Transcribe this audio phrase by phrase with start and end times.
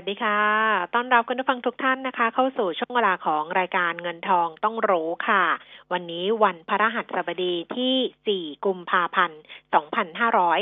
[0.00, 0.40] วัสดีค่ะ
[0.94, 5.44] ต้อนรับคุณผู้ฟังทุกท่านนะคะ เข้าสู่ช่วงเวลาของรายการเงินทองต้องรู้ค่ะ
[5.92, 9.40] วันนี้วันพระหัสบดีที่ 4 กุมภาพันธ์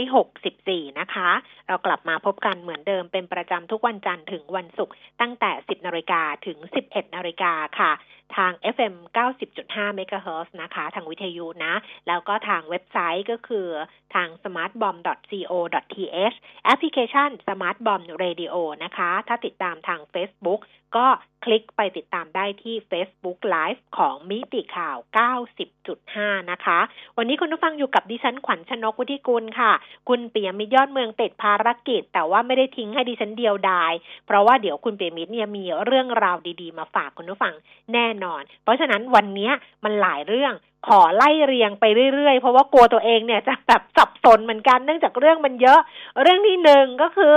[0.09, 1.31] 2564 นะคะ
[1.67, 7.93] เรากลับมาพบกันเหมือนเดิมเป็นประจำทุกวันจันทร์ถึงวันศุกร์ตั้งแต่ 10นาฬิกาถึง 11นาฬิกาค่ะ
[8.37, 8.95] ทาง FM
[9.47, 11.75] 90.5 MHz นะคะ ทางวิทยุนะ
[12.09, 13.69] แล้วก็ทางเว็บไซต์ก็คือ
[14.15, 18.55] ทาง smartbomb.co.th แอปพลิเคชัน smartbomb radio
[18.85, 20.61] นะคะ ถ้าติดตามทาง Facebook
[20.97, 21.07] ก็
[21.45, 24.97] คลิกไปติดตามได้ที่ Facebook Live ของมิติข่าว
[25.75, 26.79] 90.5 นะคะ
[27.17, 29.73] วันนี้คุณผู้ฟังอยู่กับดิฉันขวัญชนกวุฒิกุลค่ะ
[30.09, 33.93] คุณเปียมิตรยอดเมืองติดภารกิจ แต่ว่าไม่ได้ทิ้งให้ดิฉันเดียวดาย
[34.27, 37.55] เพราะว่าเดี๋ยวคุณเปียมิตรเนี่ยมีเรื่องราวดีๆ มาฝากคุณผู้ฟัง
[37.93, 39.51] แน่นอน เพราะฉะนั้นวันนี้
[39.85, 40.55] มันหลายเรื่อง
[40.89, 45.81] ขอไล่เรียงไปเรื่อยๆ เพราะว่ากลัวตัวเองเนี่ยจะแบบสับสนเหมือนกันเนื่องจากเรื่องมันเยอะ
[46.23, 47.35] เรื่องที่หนึ่งก็คือ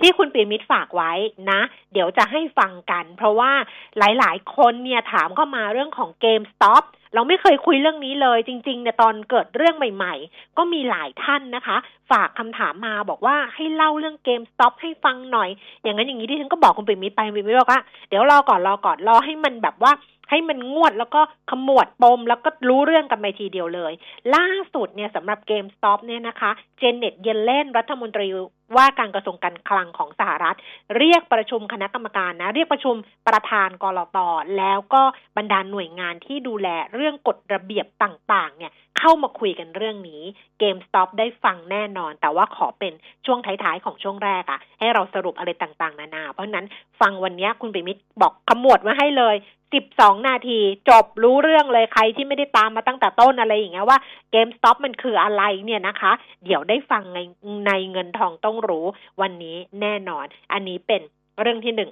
[0.00, 1.12] ที่คุณปีมิตรฝากไว้
[1.50, 1.60] นะ
[1.92, 3.52] เดี๋ยวจะให้ฟังกัน เพราะว่า
[3.98, 11.76] หลายๆ คนเนี่ยถามเข้ามาเรื่องของเกมสต็อปเราไม่เคยคุยเรื่องนี้เลย จริงๆเนี่ยตอนเกิดเรื่องใหม่ ๆ ก็มีหลายท่านนะคะ
[12.10, 15.48] ฝากคำถามมาบอกว่าให้เล่าเรื่องเกมสต็อปให้ฟังหน่อย
[15.82, 19.92] อย่างนั้นอย่างนี้ที่ฉันก็บอกคุณปีมิตรไปคุณปีมิตรบอกว่าเดี๋ยวรอก่อนรอก่อนรอให้มันแบบว่า
[20.30, 23.92] ให้มันงวดแล้วก็ขมวดปม แล้วก็รู้เรื่องกันไปทีเดียวเลย
[24.34, 28.28] ล่าสุดเนี่ยสำหรับ GameStop เนี่ยนะคะเจเน็ตเยลเลนรัฐมนตรี
[28.76, 30.56] ว่าการกระทรวงการคลังของสหรัฐ
[30.98, 32.94] เรียกประชุมคณะกรรมการนะ เรียกประชุม
[33.28, 34.18] ประธาน ก.ล.ต.
[34.58, 35.02] แล้วก็
[35.36, 40.22] บรรดาหน่วยงานที่ดูแลเรื่องกฎระเบียบต่างๆ เนี่ยเข้ามาคุยกันเรื่องนี้
[40.58, 42.92] GameStop ได้ฟังแน่นอน แต่ว่าขอเป็น
[43.26, 46.66] ช่วงท้ายๆ ของช่วงแรกอะให้เราสรุปอะไรต่างๆ นานา เพราะนั้น
[47.00, 49.36] ฟังวันนี้คุณปิยมิตรบอกขมวดมาให้เลย
[49.72, 53.98] คลิปสองนาที จบรู้เรื่องเลยใครที่ไม่ได้ตามมาตั้งแต่ต้นอะไรอย่างเงี้ยว่า
[54.30, 56.12] GameStop มันคืออะไรเนี่ยนะคะ
[56.44, 57.18] เดี๋ยวได้ฟังใน
[57.66, 58.86] ในเงินทองต้องรู้
[59.20, 61.02] วันนี้แน่นอน อันนี้เป็น
[61.40, 61.90] เรื่องที่หนึ่ง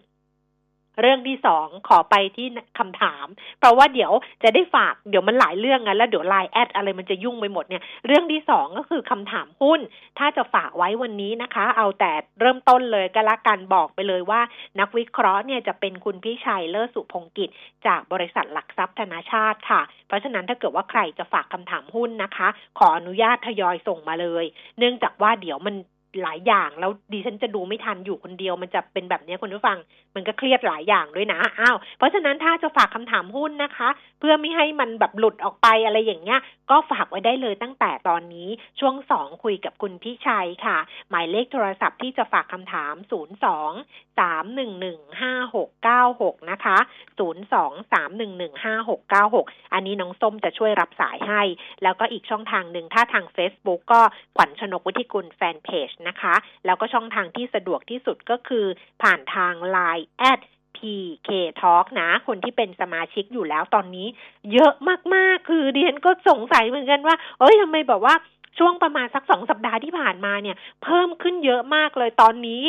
[1.00, 2.47] เรื่องที่สองขอไปที่
[2.78, 3.27] คำถาม
[3.59, 4.12] เพราะว่าเดี๋ยว
[4.43, 9.81] จะได้ฝากเดี๋ยวมันหลายเรื่องไงแล้วเดี๋ยวไลน์แอดอะไรมันจะยุ่งไปหมดเนี่ย เรื่องที่สองก็คือคำถามหุ้น
[10.19, 14.41] ถ้าจะฝากไว้วันนี้นะคะ เอาแต่เริ่มต้นเลยก็แล้วกันบอกไปเลยว่า
[14.81, 17.50] นักวิเคราะห์เนี่ยจะเป็นคุณพี่ชัยเลิศสุพงกิจ
[17.87, 24.44] จากบริษัทหลักทรัพย์ธนาชาติค่ะ เพราะฉะนั้นถ้าเกิดว่าใครจะฝากคำถามหุ้นนะคะ ขออนุญาตทยอยส่งมาเลย
[24.78, 25.75] เนื่องจากว่าเดี๋ยวมัน
[26.23, 29.79] หลายอย่าง แล้วดิฉันจะดูไม่ทันอยู่คนเดียว มันจะเป็นแบบนี้คุณผู้ฟัง
[30.15, 33.89] มันก็เครียดหลายอย่างด้วยนะอ้าวเพราะฉะนั้นถ้าจะฝากคำถามหุ้นนะคะ
[34.21, 38.49] เพื่อไม่ให้มันแบบหลุดออกไปอะไรอย่างเงี้ยก็ฝากไว้ได้เลยตั้งแต่ตอนนี้
[38.81, 40.79] ช่วงสองคุยกับคุณพี่ชัยค่ะ
[41.11, 46.77] หมายเลขโทรศัพท์ที่จะฝากคำถาม0 2 3 1 1 5 6 9 6นะคะ
[47.19, 51.43] 0 2 3 1 1 5 6 9 6อันนี้น้องส้มจะช่วยรับสายให้
[51.83, 54.01] แล้วก็อีกช่องทางหนึ่งถ้าทาง Facebook ก็
[54.37, 56.35] ขวัญชนกวิทิกุลแฟนเพจนะคะ
[56.67, 58.67] แล้วก็ช่องทางที่สะดวกที่สุดก็คือ
[59.03, 60.41] ผ่านทาง Line แอด
[60.77, 61.29] PK
[61.61, 64.07] Talk นะ คนที่เป็นสมาชิกอยู่แล้วตอนนี้
[64.53, 64.73] เยอะ
[65.15, 68.15] มากๆ คือดิฉันก็สงสัยเหมือนกันว่า เอ้ยทำไมแบบว่า
[68.59, 72.63] ช่วงประมาณสักสองสัปดาห์ที่ผ่านมาเนี่ย เพิ่มขึ้นเยอะมากเลยตอนนี้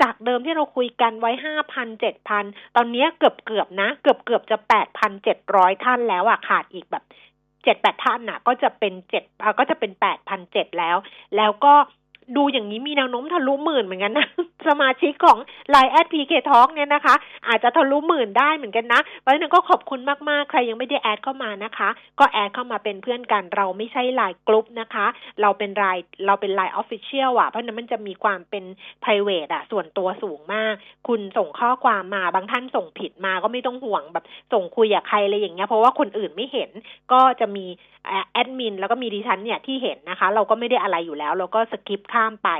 [0.00, 2.44] จากเดิมที่เราคุยกันไว้ห้าพันเจ็ดพัน
[2.76, 7.04] ตอนนี้เกือบเกือบนะ เกือบเกือบจะแปดพันเจ็ดร้อยท่านแล้วอะขาดอีกแบบ
[7.64, 9.24] เจ็ดแปดท่านน่ะ ก็จะเป็นเจ็ด
[9.58, 10.96] ก็จะเป็นแปดพันเจ็ดแล้ว
[11.36, 11.74] แล้วก็
[12.36, 14.28] ดูอย่างนี้มีแนวโน้มทะลุหมื่นเหมือนกันนะ
[14.68, 15.38] สมาชิกของ
[15.74, 17.14] Line แอดพีเคทอเนี่ยนะคะ
[17.48, 21.88] อาจจะทะลุหมื่นได้เหมือนกันนะ เพราะฉะนั้นก็ขอบคุณมากๆ ใครยังไม่ได้ add เข้ามานะคะ
[22.18, 25.06] ก็ add เข้ามาเป็นเพื่อนกันเราไม่ใช่ไลน์กลุ่มนะคะ
[25.40, 28.64] เราเป็นไลน์เราเป็นไลน์ official อะ เพราะนั้นมันจะมีความเป็น
[29.04, 30.74] p r i v a t อะ ส่วนตัวสูงมาก
[31.08, 36.70] คุณส่งข้อความมาบางท่านส่งผิดมาก็ไม่ต้องห่วงแบบส่งคุยกับใครอะไรอย่างเงี้ยเพราะว่าคนอื่นไม่เห็น
[37.12, 37.66] ก็จะมี
[38.32, 42.50] แอดมินแล้วก็มีดิฉันเนี่ยที่เห็นนะคะ เราก็ไม่ได้อะไรอยู่แล้วเราก็ skip ข้ามไป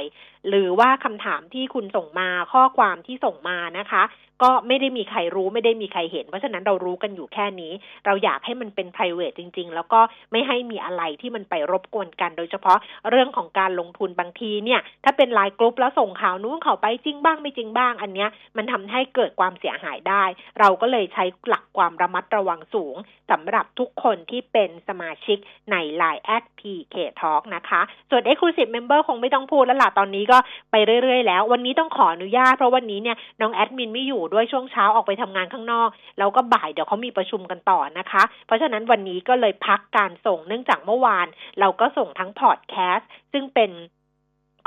[0.49, 4.03] หรือว่าคำถามที่คุณส่งมาข้อความที่ส่งมานะคะ
[4.43, 7.73] ก็ไม่ได้มีใครรู้ไม่ได้มีใครเห็น เพราะฉะนั้นเรารู้กันอยู่แค่นี้
[8.07, 10.01] เราอยากให้มันเป็น p r i v a t จริง ๆ แล้วก็
[10.33, 12.79] ไม่ให้มีอะไรที่มันไปรบกวนกัน โดยเฉพาะ
[13.11, 20.25] เรื่องของการลงทุนบางทีเนี่ย ถ้าเป็นไลน์กรุ๊ปแล้วส่งข่าวนู้นข่าวไปจริงบ้างไม่จริงบ้าง อันเนี้ยมันทำให้เกิดความเสียหายได้
[20.61, 22.97] เราก็เลยใช้หลักความระมัดระวังสูง
[23.31, 25.39] สำหรับทุกคนที่เป็นสมาชิก
[25.71, 27.81] ใน Line แอด PK Talk นะคะ
[28.11, 30.39] ส่วน Exclusive Member คงไม่ต้องพูดแล้วล่ะตอนนี้ก็
[30.71, 35.89] ไปเรื่อยๆแล้ว วันนี้ต้องขออนุญาตเพราะวันนี้เนี่ยน้องแอดมินไม่อยู่ด้วยช่วงเช้าออกไปทำงานข้างนอก
[36.19, 41.27] แล้วก็บ่ายเดี๋ยวเขามีประชุมกันต่อนะคะ เพราะฉะนั้นวันนี้ก็เลยพักการส่งเนื่องจากเมื่อวาน
[41.61, 43.73] เราก็ส่งทั้งพอดแคสต์ซึ่งเป็น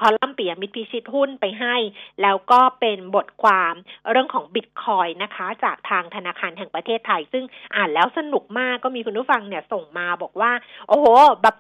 [0.01, 1.75] คอลัมน์เปียมิตรพิชิตหุ้นไปให้
[2.21, 3.73] แล้วก็เป็นบทความ
[4.11, 7.43] เรื่องของบิตคอยนะคะ จากทางธนาคารแห่งประเทศไทย ซึ่ง
[7.75, 10.51] อ่านแล้วสนุกมากก็มีคุณผู้ฟังเนี่ยส่งมาบอกว่า
[10.87, 11.05] โอ้โห
[11.43, 11.55] แบบ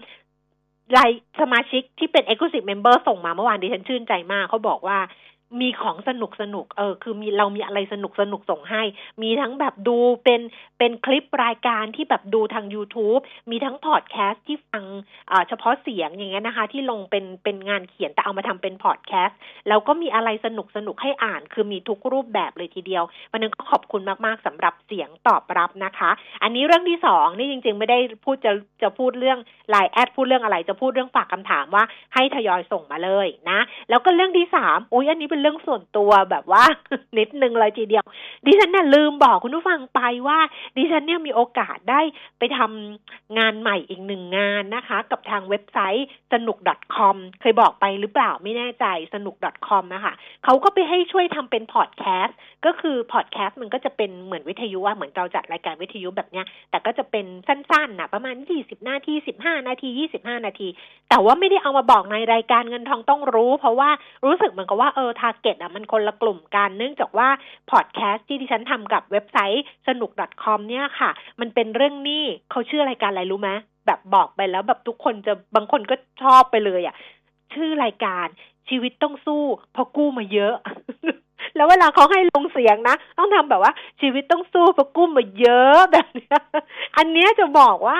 [0.97, 1.11] ราย
[1.41, 4.97] สมาชิกที่เป็น Exclusive Member ส่งมาเมื่อวานดิฉันชื่นใจมาก เขาบอกว่า
[5.61, 8.81] มีของสนุกสนุกเออคือมีเรามีอะไรสนุกสนุกส่งให้
[9.21, 10.41] มีทั้งแบบดูเป็น
[10.79, 13.21] เป็นคลิปรายการที่แบบดูทาง YouTube
[13.51, 14.85] มีทั้งพอดแคสต์ที่ฟัง
[15.47, 19.37] เฉพาะเสียงอย่างเงี้ยนะคะ ที่ลงเป็นเป็นงานเขียนแต่เอามาทำเป็นพอดแคสต์
[19.67, 26.11] แล้วก็มีอะไรสนุกสนุกให้อ่าน คือมีทุกรูปแบบเลยทีเดียววันนึงก็ขอบคุณมากๆสำหรับเสียงตอบรับนะคะ
[26.43, 33.59] อันนี้เรื่องที่สองนี่จริง ๆ ไม่ได้พูดจะจะพูดเรื่องไลน์แอดพูดเรื่องอะไรจะพูดเรื่องฝากคำถามว่าให้ทยอยส่งมาเลยนะ
[33.89, 36.63] แล้วก็เรื่องที่สามอุ้ยอันนี้เป็นเรื่องส่วนตัวแบบว่า
[37.17, 38.05] นิดนึงเลยทีเดียว
[38.45, 40.39] ดิฉันน่ะลืมบอกคุณผู้ฟังไปว่า
[40.77, 42.01] ดิฉันเนี่ยมีโอกาสได้
[42.39, 46.57] ไปทำงานใหม่อีกหนึ่งงานนะคะ กับทางเว็บไซต์สนุก
[46.95, 49.35] .com เคยบอกไปหรือเปล่าไม่แน่ใจสนุก
[49.67, 50.13] .com นะคะ
[50.43, 59.89] เขาก็ไปให้ช่วยทำเป็นพอดแคสต์ ก็คือพอดแคสต์มันก็จะเป็นเหมือนวิทยุว่าเหมือนเราจัดรายการวิทยุแบบเนี้ย แต่ก็จะเป็นสั้นๆนะประมาณ20นาที15นาที
[60.19, 60.67] 25นาที
[61.09, 63.89] แต่ว่าไม่ได้เอามาบอกในรายการเงินทองต้องรู้ เพราะว่า
[64.25, 67.29] รู้สึกเหมือนกับว่าเออ target อะมันคนละกลุ่มกันเนื่องจากว่า
[67.71, 70.11] พอดแคสต์ที่ดิฉันทำกับเว็บไซต์สนุก
[70.43, 71.09] .com เนี่ยค่ะ
[71.39, 73.49] มันเป็นเรื่องนี้เขาชื่อรายการอะไรรู้ไหม
[73.85, 76.95] แบบบอกไปแล้วแบบทุกคนจะบางคนก็ชอบไปเลยอะ
[77.53, 78.27] ชื่อรายการ
[78.69, 80.55] ชีวิตต้องสู้เพราะกู้มาเยอะ
[81.55, 86.33] แล้วเวลาเขาให้ลงเสียงนะ ต้องทำแบบว่า ชีวิตต้องสู้เพราะกู้มาเยอะแบบนี้
[86.97, 87.99] อันนี้จะบอกว่า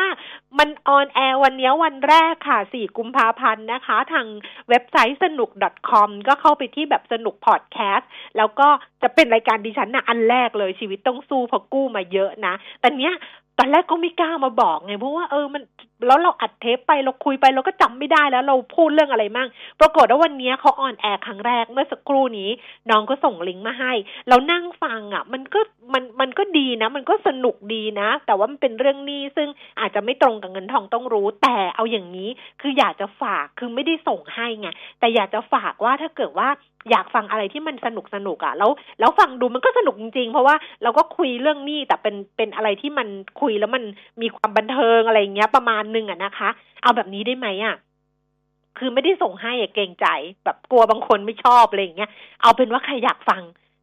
[0.60, 4.26] มัน on air วันนี้วันแรกค่ะ 4 กุมภาพันธ์นะคะ ทาง
[4.70, 5.50] เว็บไซต์สนุก
[5.90, 8.68] .com ก็เข้าไปที่แบบสนุกพอดแคสต์แล้วก็
[9.02, 13.14] จะเป็นรายการดิฉันนะอันแรกเลยชีวิตต้องสู้เพราะกู้มาเยอะนะแต่เนี้ย
[13.60, 15.64] ตอนแรกก็ไม่กล้ามาบอกไงเพราะว่าเออมัน
[16.08, 19.50] แล้วเราอัดเทปไปเราคุยไปเราก็จำไม่ได้แล้ว เราพูดเรื่องอะไรมั่ง
[19.80, 22.50] ปรากฏว่าวันนี้เขาออนแอร์ครั้งแรกเมื่อสักครู่นี้
[22.90, 23.94] น้องก็ส่งลิงก์มาให้
[24.30, 25.60] เรานั่งฟังอะ มันก็
[25.94, 29.50] มันมันก็ดีนะ มันก็สนุกดีนะ แต่ว่ามันเป็นเรื่องนี้ซึ่ง
[29.80, 32.30] อาจจะไม่ตรงกับเงินทองต้องรู้ แต่เอาอย่างนี้
[32.62, 34.70] คืออยากจะฝากคือไม่ได้ส่งให้ไง
[35.00, 36.50] แต่อยากจะฝากว่าถ้าเกิดว่า
[36.92, 43.08] อยากฟังอะไรที่มันสนุกสนุกอะ่ะแล้วแล้วฟังดูมันก็สนุกจริง เพราะว่าเราก็คุยเรื่องนี้แต่เป็นเป็นอะไรที่มัน
[43.42, 43.84] คุยแล้วมัน
[44.22, 46.50] มีความบันเทิงอะไรเงี้ยประมาณนึงอะนะคะ
[46.82, 47.76] เอาแบบนี้ได้ไหมอะ่ะ
[48.78, 50.08] คือไม่ได้ส่งให้อะเกรงใจ
[50.44, 52.10] แบบกลัวบางคนไม่ชอบอะไรเงี้ย
[52.42, 53.42] เอาเป็นว่าใครอยากฟัง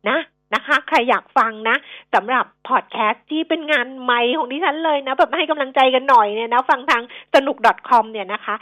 [0.08, 0.18] นะ
[0.54, 1.76] นะคะ ใครอยากฟังนะ
[2.14, 7.02] สำหรับพอดแคสต์ที่เป็นงานใหม่ของดิฉันเลยนะ แบบให้กำลังใจกันหน่อยเนี่ยนะ ฟังทาง
[7.34, 7.56] สนุก
[7.88, 8.54] .com เนี่ยนะคะ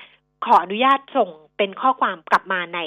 [0.45, 2.79] ขออนุญาตส่ง เป็นข้อความกลับมาใน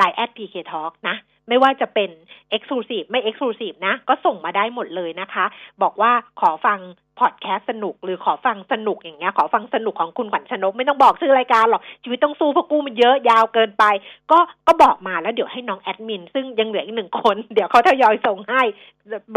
[0.00, 1.16] Line แอด PK Talk นะ
[1.48, 2.10] ไม่ว่าจะเป็น
[2.56, 5.44] Exclusive ไม่ Exclusive นะ ก็ส่งมาได้หมดเลยนะคะ
[5.82, 6.78] บอกว่าขอฟัง
[7.20, 13.84] พอดแคสต์สนุก หรือขอฟังสนุกอย่างเงี้ยขอฟังสนุกของคุณขวัญชนกไม่ต้องบอกชื่อรายการหรอกชีวิตต้องสู้เพราะกู้มันเยอะยาวเกินไป
[14.30, 18.62] ก็ก็บอกมาแล้วเดี๋ยวให้น้องแอดมินซึ่งยังเหลืออีกหนึ่งคน เดี๋ยวเขาทยอยส่งให้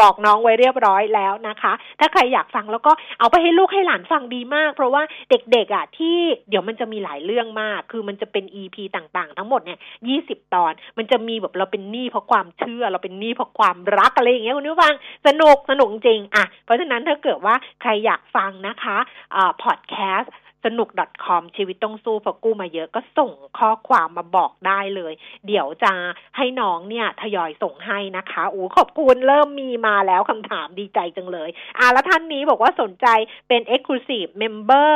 [0.01, 6.17] บอกน้องไว้เรียบร้อยแล้วนะคะ ถ้าใครอยากฟังแล้วก็เอาไปให้ลูกให้หลานฟังดีมาก เพราะว่าเด็กๆอะที่
[6.49, 14.93] เดี๋ยวมันจะมีหลายเรื่องมาก คือมันจะเป็น EP ต่างๆ ทั้งหมดเนี่ยยี่สิบตอน มันจะมีแบบเราเป็นหนี้เพราะความเชื่อ เราเป็นหนี้เพราะความรักอะไรอย่างเงี้ยคุณผู้ฟัง
[15.27, 18.97] สนุกสนุกจริงอะเพราะฉะนั้นถ้าเกิดว่าใครอยากฟังนะคะ
[19.35, 20.33] อ่าพอดแคสต์
[20.67, 20.89] สนุก
[21.25, 25.13] .com ชีวิตต้องสู้พอกู้มาเยอะก็ส่งข้อความมาบอกได้เลย
[25.47, 25.91] เดี๋ยวจะ
[26.37, 33.07] ให้น้องเนี่ยทยอยส่งให้นะคะโอ้ขอบคุณเริ่มมีมาแล้วคำถามดีใจจังเลย อ่าแล้วท่านนี้บอกว่าสนใจ
[33.47, 34.93] เป็น Exclusive Member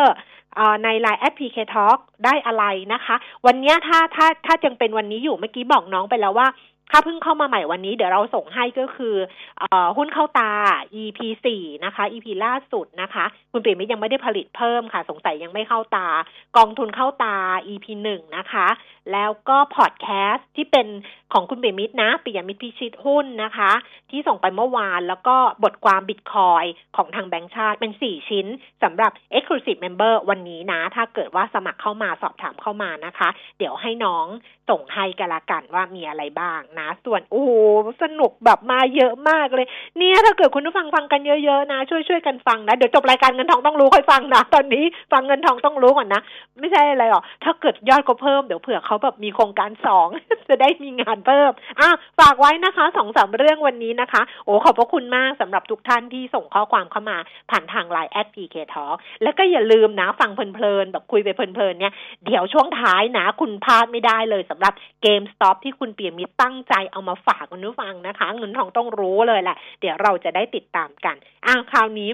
[0.83, 6.47] ใน Line แอด PK Talk ได้อะไรนะคะ วันนี้ถ้าถ้าถ้ายังเป็นวันนี้อยู่เมื่อกี้บอกน้องไปแล้วว่า
[6.91, 9.15] ถ้าเพิ่งเข้ามาใหม่วันนี้เดี๋ยวเราส่งให้ก็คือ
[9.61, 9.63] อ
[9.97, 10.51] หุ้นเข้าตา
[11.01, 16.07] EP สี่นะคะ EP ล่าสุดนะคะ คุณปิ่มยังไม่ได้ผลิตเพิ่มค่ะ สงสัยยังไม่เข้าตา
[16.57, 17.35] กองทุนเข้าตา
[17.67, 18.67] EP หนึ่งนะคะ
[19.13, 20.87] แล้วก็พอดแคสต์ที่เป็น
[21.33, 23.71] ของคุณเบมิตรนะปิยมิตรพิชิตหุ้นนะคะ
[24.11, 26.63] ที่ส่งไปเมื่อวาน แล้วก็บทความบิตคอย
[26.95, 28.47] ของทางแบงก์ชาติเป็น4ชิ้น
[28.83, 34.25] สำหรับ Exclusive Member วันนี้นะ ถ้าเกิดว่าสมัครเข้ามาสอบถามเข้ามานะคะ เดี๋ยวให้น้อง
[34.69, 37.51] ส่งให้กันละกันว่ามีอะไรบ้างนะ ส่วนโอ้โห
[38.03, 39.67] สนุกแบบมาเยอะมากเลย
[39.97, 46.21] เนี่ยถ้าเกิดคุณผู้ฟังฟังกันเยอะๆนะช่วยช่วยกันฟังนะเดี๋ยวจบรายการเงินทองต้องรู้ค่อยฟังนะตอนนี้ฟังเงินทองต้องรู้ก่อนนะ
[46.59, 50.07] ไม่ใช่อะไรหรอกถ้าเกิดยอดก็เพิ่มเดี๋ยวเผื่อเขาแบบมีโครงการสอง
[50.49, 51.89] จะได้มีงานเพิ่มอะ
[52.19, 57.17] ฝากไว้นะคะสองสามเรื่องวันนี้นะคะ โอ้ขอบพระคุณมากสำหรับทุกท่านที่ส่งข้อความเข้ามา
[57.49, 58.85] ผ่านทางไลน์แอดพีเคทอ
[59.23, 61.93] แล้วก็อย่าลืมนะฟังเพลินๆแบบคุยไปเพลินๆเนี่ย
[62.25, 72.09] เดี๋ยวช่วงท้ายนะ คุณพลาดไม่ได้เลยสำหรับ GameStop ที่คุณปิยมิตรตั้งใจเอามาฝากคุณผู้ฟังนะคะ เงินทองต้องรู้เลยแหละ เดี๋ยวเราจะได้ติดตามกันอ้าวคราวนี้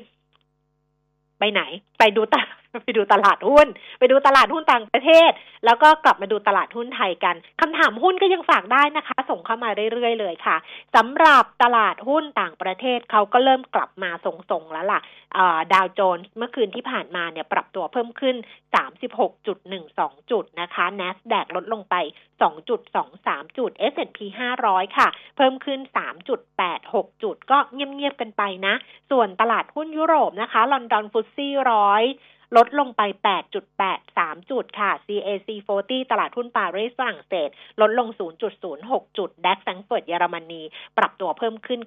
[1.40, 1.62] ไปไหน
[2.00, 3.68] ไปดูตลาด ไปดูตลาดหุ้น
[4.00, 5.32] ไปดูตลาดหุ้นต่างประเทศ
[5.66, 10.58] แล้วก็กลับมาดูตลาดหุ้นไทยกันคำถามหุ้นก็ยังฝากได้นะคะ ส่งเข้ามาเรื่อยๆเลยค่ะ
[10.96, 15.02] สำหรับตลาดหุ้นต่างประเทศเขาก็เริ่มกลับมาทรงๆแล้วล่ะ
[15.74, 18.36] ดาวโจนส์เมื่อคืนที่ผ่านมาเนี่ยปรับตัวเพิ่มขึ้น
[19.14, 21.96] 36.12 จุดนะคะ NASDAQ ลดลงไป
[22.78, 24.20] 2.23 จุด S&P
[24.60, 25.80] 500 ค่ะ เพิ่มขึ้น
[26.52, 28.76] 3.86 จุด ก็เงียบๆกันไปนะ
[29.12, 32.04] ส่วนตลาดหุ้นยุโรปนะคะ ลอนดอน FTSE ร้อย
[32.58, 33.02] ลดลงไป
[33.72, 37.50] 8.83 จุดค่ะ CAC 40 ตลาดหุ้นปารีสฝรั่งเศส
[37.82, 38.08] ลดลง
[38.64, 40.62] 0.06 จุด DAX แฟรงก์เฟิร์ตเยอรมนี
[40.98, 41.80] ปรับตัวเพิ่มขึ้น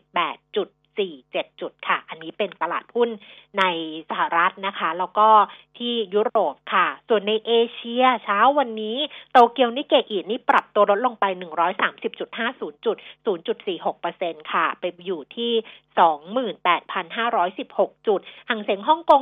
[0.00, 3.08] 98จุด47 จุดค่ะ อันนี้เป็นตลาดหุ้น
[3.58, 3.64] ใน
[4.10, 5.28] สหรัฐนะคะ แล้วก็
[5.78, 8.96] ที่ยุโรปค่ะ ส่วนในเอเชียเช้าวันนี้
[9.32, 11.24] โตเกียวนิกเคอินี่ปรับตัวลดลงไป
[12.04, 12.96] 130.50 จุด
[13.74, 15.52] 0.46%ค่ะ ไปอยู่ที่
[15.98, 19.20] 28,516 จุดห่างเสียงฮ่องกง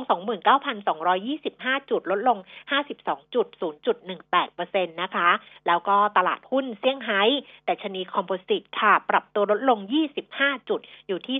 [1.15, 2.37] 29,225 จุด ลดลง
[2.71, 5.29] 52.0.18%นะคะ
[5.67, 7.21] แล้วก็ตลาดหุ้นเซี่ยงไฮ้
[7.65, 9.79] แต่ชนีคอมโพสิตค่ะ ปรับตัวลดลง
[10.23, 11.37] 25 จุด อยู่ที่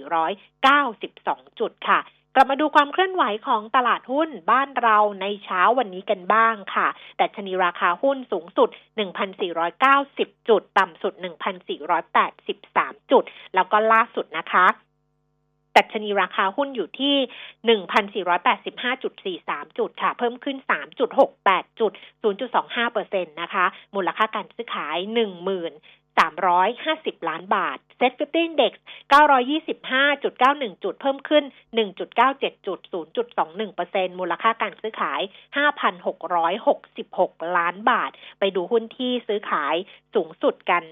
[0.00, 2.00] 3,492 จุดค่ะ
[2.34, 8.68] กลับมาดูความเคลื่อนไหวของตลาดหุ้นบ้านเราในเช้าวันนี้กันบ้างค่ะ แต่ชนีราคาหุ้นสูงสุด
[9.78, 11.12] 1,490 จุด ต่ำสุด
[12.32, 14.66] 1,483 จุด แล้วก็ล่าสุดนะคะ
[15.76, 17.16] ดัชนีราคาหุ้นอยู่ที่
[18.26, 20.56] 1,485.43 จุดค่ะ เพิ่มขึ้น
[21.18, 21.92] 3.68 จุด
[22.26, 24.96] 0.25%นะคะ มูลค่าการซื้อขาย
[25.46, 28.72] 10,000 350 ล้านบาทเซ็ตฟิฟตี้เด็ก
[29.92, 31.44] 925.91 จุดเพิ่มขึ้น
[32.04, 32.78] 1.97 จุด
[33.48, 35.20] 0.21%มูลค่าการซื้อขาย
[36.38, 39.74] 5,666 ล้านบาท ไปดูหุ้นที่ซื้อขาย
[40.14, 40.84] สูงสุดกัน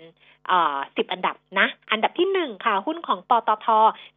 [0.97, 3.66] สิบอันดับนะ อันดับที่หนึ่งค่ะ หุ้นของปตท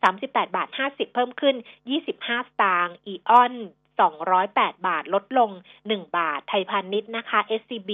[0.03, 1.55] สามสิบแปดบาทห้าสิบเพิ่มขึ้น
[1.89, 3.53] ยี่สิบห้าสตางค์อีออน
[4.01, 5.51] 208 บาทลดลง
[5.85, 7.91] 1 บาท ไทยพาณิชย์นะคะ SCB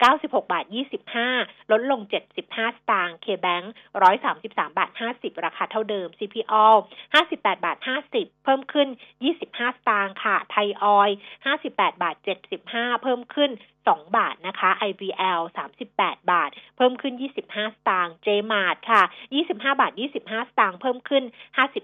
[0.00, 0.64] 96 บาท
[1.18, 3.66] 25 ลดลง 75 สตางค์ KBank
[4.20, 6.66] 133 บาท 50 ราคาเท่าเดิม CPO
[7.14, 7.76] 58 บาท
[8.10, 8.88] 50 เพิ่มขึ้น
[9.32, 11.10] 25 สตางค์ค่ะ ไทยออย
[11.56, 12.16] 58 บาท
[12.58, 13.50] 75 เพิ่มขึ้น
[13.84, 15.40] 2บาทนะคะ IBL
[15.88, 19.02] 38 บาท เพิ่มขึ้น 25 สตางค์ JMart ค่ะ
[19.40, 21.24] 25 บาท 25 สตางค์ เพิ่มขึ้น
[21.56, 21.76] 55 ส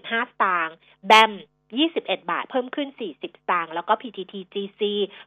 [0.43, 0.75] ตางค์
[1.07, 1.33] แบม
[1.73, 4.81] 21 บาท เพิ่มขึ้น 40 สตางค์แล้วก็ PTTGC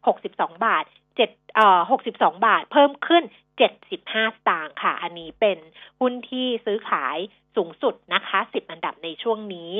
[0.07, 0.31] 62
[0.67, 0.85] บาท
[1.17, 1.81] 7เอ่อ
[2.11, 3.25] 62 บาท เพิ่มขึ้น
[3.67, 5.59] 75 สตางค์ค่ะ อันนี้เป็น
[6.01, 7.19] หุ้นที่ซื้อขาย
[7.57, 9.73] สูงสุดนะคะ 10 อันดับในช่วงนี้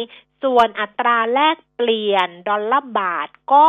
[0.45, 3.65] ส่วนอัตราแลกเปลี่ยนดอลลาร์บาทก็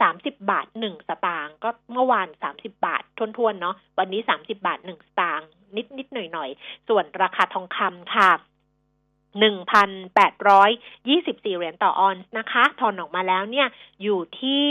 [0.00, 5.48] 30 บาท 1 สตางค์ก็เมื่อวาน 30 บาททวนๆ เนาะวันนี้ 30 บาท 1 สตางค์
[5.98, 8.30] นิดๆ หน่อยๆ ส่วนราคาทองคำค่ะ
[9.34, 13.66] 1,824 เหรียญต่อออนซ์นะคะ ทอนออกมาแล้วเนี่ย
[14.02, 14.64] อยู่ที่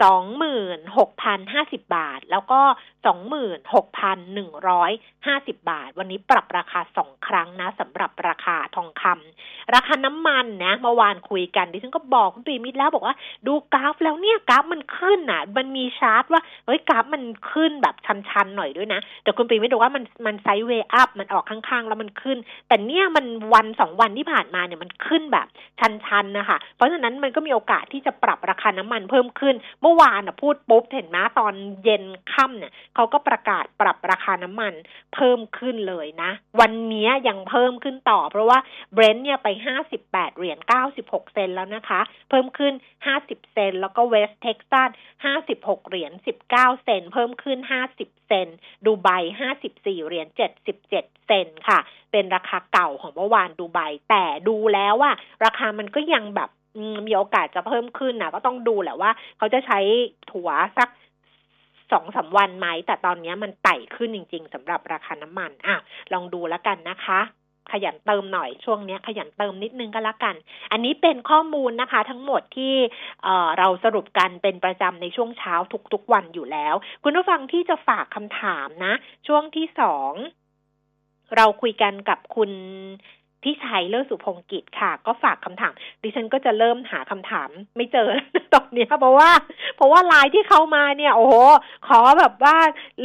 [0.00, 2.60] 26,050บาท แล้วก็
[4.24, 13.14] 26,150บาท วันนี้ปรับราคาสองครั้งนะสำหรับราคาทองคำราคาน้ำมันนะเมื่อวานคุยกันดิฉันก็บอกคุณปีมิตรแล้วบอกว่า
[13.46, 25.46] ดูกราฟแล้วเนี่ยกราฟมันขึ้นอะ มันมีชาร์ตว่าเฮ้ยกราฟมันขึ้นแบบชันๆหน่อยด้วยนะ แต่คุณปีมิตรบอกว่ามันมันไซด์เวย์อัพมันออกข้างๆ แล้วมันขึ้น แต่เนี่ยมันวันสองวันที่ผ่านมาเนี่ยมันขึ้นแบบ
[26.06, 34.74] ชันๆนะคะเพราะฉะนั้นมันก็มีโอกาสที่จะปรับราคาน้ำมันเพิ่มขึ้นเมื่อวานพูดปุ๊บเห็นไหมตอนเย็นค่ำเนี่ยเขาก็ประกาศปรับราคาน้ำมัน
[35.14, 38.58] เพิ่มขึ้นเลยนะ วันนี้ยังเพิ่มขึ้นต่อ เพราะว่า
[38.94, 39.48] เบรนท์เนี่ยไป
[39.92, 40.58] 58 เหรียญ
[40.96, 42.00] 96 เซนแล้วนะคะ
[42.30, 42.72] เพิ่มขึ้น
[43.12, 44.90] 50 เซน แล้วก็เวสเท็กซัส
[45.38, 46.12] 56 เหรียญ
[46.48, 47.58] 19 เซน เพิ่มขึ้น
[47.94, 48.48] 50 เซน
[48.86, 49.08] ดูไบ
[49.52, 50.26] 54 เหรียญ
[50.58, 51.78] 77 เซนค่ะ
[52.12, 55.12] เป็นราคาเก่าของเมื่อวานดูไบ แต่ดูแล้วว่า
[55.44, 56.50] ราคามันก็ยังแบบ
[57.06, 59.78] มีโอกาสจะเพิ่มขึ้นนะก็ต้องดูแหละว่า เขาจะใช้
[60.30, 60.88] ถั่วสัก
[61.92, 65.76] สองสาวันไหม แต่ตอนนี้มันไต่ขึ้นจริง ๆสำหรับราคาน้ำมัน อะ
[66.12, 67.20] ลองดูแล้วกันนะคะ
[67.72, 70.34] ขยันเติมหน่อยช่วงนี้ขยันเติมนิดนึงก็แล้วกัน
[70.72, 72.74] อันนี้เป็นข้อมูลนะคะ ทั้งหมดที่
[73.22, 75.54] เเราสรุปกันเป็นประจำในช่วงเช้า
[75.92, 78.94] ทุกๆวันอยู่แล้ว คุณผู้ฟังที่จะฝากคำถามนะ
[79.26, 80.12] ช่วงที่สอง
[81.36, 82.50] เราคุยกันกับคุณ
[83.44, 85.72] พี่ชัยเลิศสุพงกิจค่ะ ก็ฝากคำถาม
[86.02, 88.08] ดิฉันก็จะเริ่มหาคำถามไม่เจอ
[88.54, 89.30] ตอนนี้เพราะว่า
[89.76, 91.34] เพราะว่าไลน์ที่เข้ามาเนี่ย โอ้โห
[91.88, 92.56] ขอแบบว่า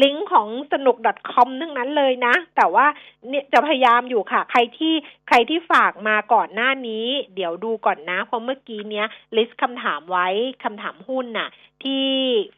[0.04, 0.98] ลิงก์ของสนุก
[1.32, 2.86] .com ทั้งนั้นเลยนะ แต่ว่า
[3.28, 4.94] เนี่ยจะพยายามอยู่ค่ะ ใครที่
[5.28, 7.06] ใครที่ฝากมาก่อนหน้านี้
[7.36, 10.28] เดี๋ยวดูก่อนนะ เพราะเมื่อกี้เนี้ยลิสต์คำถามไว้
[10.64, 11.50] คำถามหุ้นน่ะ
[11.84, 12.06] ที่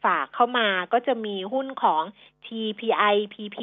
[0.03, 2.03] ฝากเข้ามาก็จะมีหุ้นของ
[2.45, 3.57] TPI PP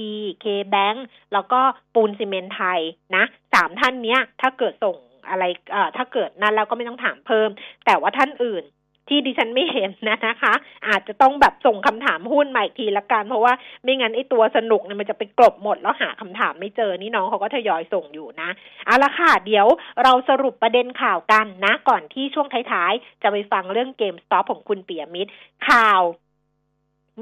[0.44, 0.98] KBank
[1.32, 1.60] แล้วก็
[1.94, 2.80] ปูนซีเมนไทย
[3.16, 3.24] นะ
[3.54, 4.96] สามท่านเนี้ย ถ้าเกิดส่ง
[5.28, 7.50] อะไรเอ่อถ้าเกิดนั้นแล้วก็ไม่ต้องถามเพิ่ม
[7.86, 8.64] แต่ว่าท่านอื่น
[9.08, 10.54] ที่ดิฉันไม่เห็นนะนะคะ
[10.88, 18.48] อาจจะต้องแบบส่งคำถามหุ้นใหม่ทีละกัน เพราะว่าไม่งั้นไอ้ตัวสนุกเนี่ยมันจะไปกลบหมดแล้วหาคำถามไม่เจอนี่น้องเขาก็ทยอยส่งอยู่นะ
[18.86, 19.66] เอาละค่ะ เดี๋ยว
[20.02, 25.30] เราสรุปประเด็นข่าวกันนะ ก่อนที่ช่วงท้ายๆ จะไปฟังเรื่องเกมสต็อปของคุณเปียมิตร
[25.68, 26.02] ข่าว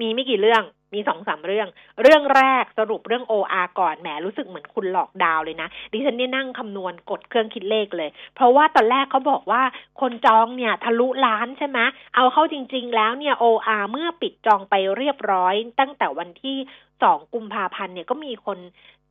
[0.00, 0.62] มีไม่กี่เรื่อง
[0.95, 1.69] มีสองสามเรื่อง
[2.02, 9.62] เรื่องแรกสรุปเรื่อง OR ก่อนแหมรู้สึกเหมือนคุณหลอกดาวเลยนะ ดิฉันเนี่ยนั่งคำนวณกดเครื่องคิดเลขเลย เพราะว่าตอนแรกเขาบอกว่า
[10.00, 11.78] คนจองเนี่ยทะลุล้านใช่ไหม
[12.14, 16.57] เอาเข้าจริง ๆ แล้วเนี่ย OR เมื่อปิดจองไปเรียบร้อย ตั้งแต่วันที่
[17.02, 18.59] สองกุมภาพันธ์เนี่ยก็มีคน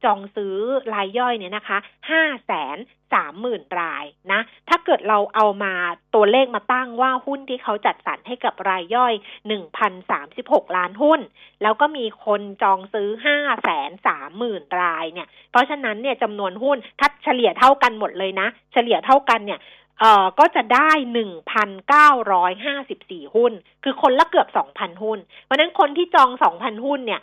[0.06, 0.56] จองซื้อ
[0.94, 1.78] รายย่อยเนี่ยนะคะ
[2.10, 2.78] ห้าแสน
[3.14, 5.74] สามหมื่นรายนะ ถ้าเกิดเราเอามา
[6.16, 9.14] ตัวเลขมาตั้งว่าหุ้นที่เขาจัดสรรให้กับรายย่อย
[9.48, 11.20] หนึ่งพันสามสิบหกล้านหุ้น
[11.62, 19.60] แล้วก็มีคนจองซื้อห้าแสนสามหมื่นรายเนี่ย เพราะฉะนั้นเนี่ยจำนวนหุ้นถ้าเฉลี่ยเท่ากันหมดเลยนะ เฉลี่ยเท่ากันเนี่ย
[20.00, 27.22] เอ่อก็จะได้หนึ่งพันเก้าร้อยห้าสิบสี่หุ้น คือคนละเกือบสองพันหุ้น เพราะนั้นคนที่จองสองพันหุ้นเนี่ย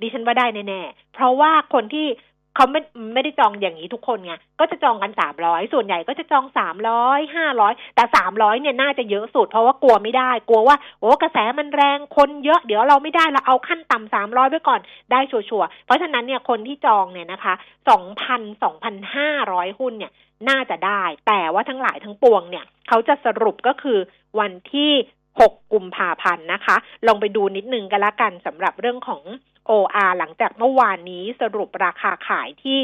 [0.00, 2.08] ดิฉันว่าได้แน่ๆ เพราะว่าคนที่
[2.56, 2.80] เขาไม่
[3.14, 14.80] ไม่ได้จองอย่างนี้ทุกคนไงก็จะจองกันสามร้อยส่วนใหญ่ก็จะจองสามร้อยห้าร้อยแต่สามร้อยเนี่ยน่าจะเยอะสุด เพราะว่ากลัวไม่ได้ กลัวว่าโอ้กระแสมันแรงคนเยอะเดี๋ยวเราไม่ได้เราเอาขั้นต่ำสามร้อยไว้ก่อน
[15.12, 17.54] ได้ชัวร์เพราะฉะนั้นเนี่ยคนที่จองเนี่ยนะคะ
[17.88, 20.12] สองพันสองพันห้าร้อยหุ้นเนี่ย
[20.48, 23.98] น่าจะได้ แต่ว่าทั้งหลายทั้งปวงเนี่ยเขาจะสรุปก็คือ
[24.40, 24.92] วันที่
[25.30, 29.22] 6กุมภาพันธ์นะคะ ลองไปดูนิดนึงกันละกันสำหรับเรื่องของ
[29.70, 32.78] OR หลังจากเมื่อวานนี้สรุปราคาขายที่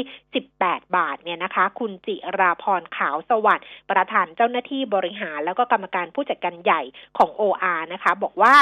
[0.45, 6.81] 18 บาทเนี่ยนะคะ คุณจิราพรขาวสวัสดิ์ประธานเจ้าหน้าที่บริหาร แล้วก็กรรมการผู้จัดการใหญ่
[7.17, 8.55] ของ OR นะคะ บอกว่า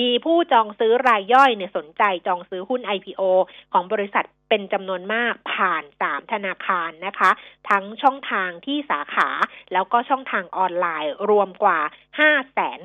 [0.00, 3.22] มีผู้จองซื้อรายย่อยเนี่ยสนใจจองซื้อหุ้น IPO
[3.72, 7.30] ของบริษัทเป็นจำนวนมากผ่านสามธนาคารนะคะ
[7.68, 9.28] ทั้งช่องทางที่สาขา
[9.72, 11.80] แล้วก็ช่องทางออนไลน์รวมกว่า
[12.18, 12.80] 5 3 0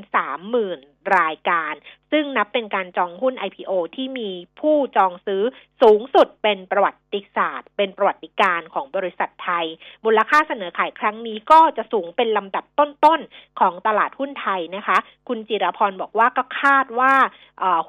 [0.56, 1.74] 0 0 0 รายการ
[2.16, 5.44] ซึ่งนับเป็นการจองหุ้น IPO ที่มีผู้จองซื้อ
[5.82, 9.66] สูงสุดเป็นประวัติศาสตร์ เป็นประวัติการของบริษัทไทย
[10.06, 17.14] มูลค่าเสนอขายครั้งนี้ก็จะสูงเป็นลำดับต้นๆของตลาดหุ้นไทยนะคะ คุณจิรพรบอกว่าก็คาดว่า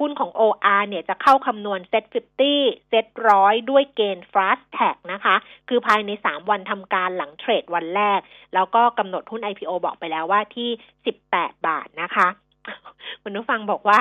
[0.01, 2.05] หุ้นของ OR เนี่ยจะเข้าคำนวณเซ็ต
[2.45, 5.37] 50เซ็ตร้อยด้วยเกณฑ์ fast tag นะคะ
[5.69, 8.21] คือภายใน 3 วันทำการหลังเทรดวันแรก
[8.55, 10.71] แล้วก็กำหนดหุ้น IPO บอกไปแล้วว่าที่
[11.19, 12.29] 18 บาทนะคะ
[13.23, 13.99] คุณผู้ฟังบอกว่า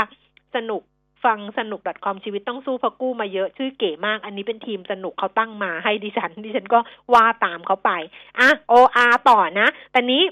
[0.56, 0.82] สนุก
[1.26, 6.80] ฟังสนุก .com ชีวิตต้องสู้พอกู้มาเยอะชื่อเก๋มาก อันนี้เป็นทีมสนุกเขาตั้งมาให้ดิฉัน ดิฉันก็
[7.14, 7.92] ว่าตามเขาไป
[8.40, 10.24] อะ OR ต่อนะแต่นี้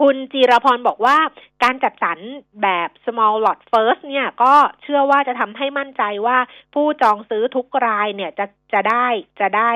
[0.00, 1.18] คุณจีรพรบอกว่า
[1.62, 2.18] การจัดสรร
[2.62, 6.38] แบบ small lot first เนี่ยก็เชื่อว่าจะทำให้มั่นใจว่า
[6.74, 9.06] ผู้จองซื้อทุกรายเนี่ยจะจะได้
[9.40, 9.70] จะได้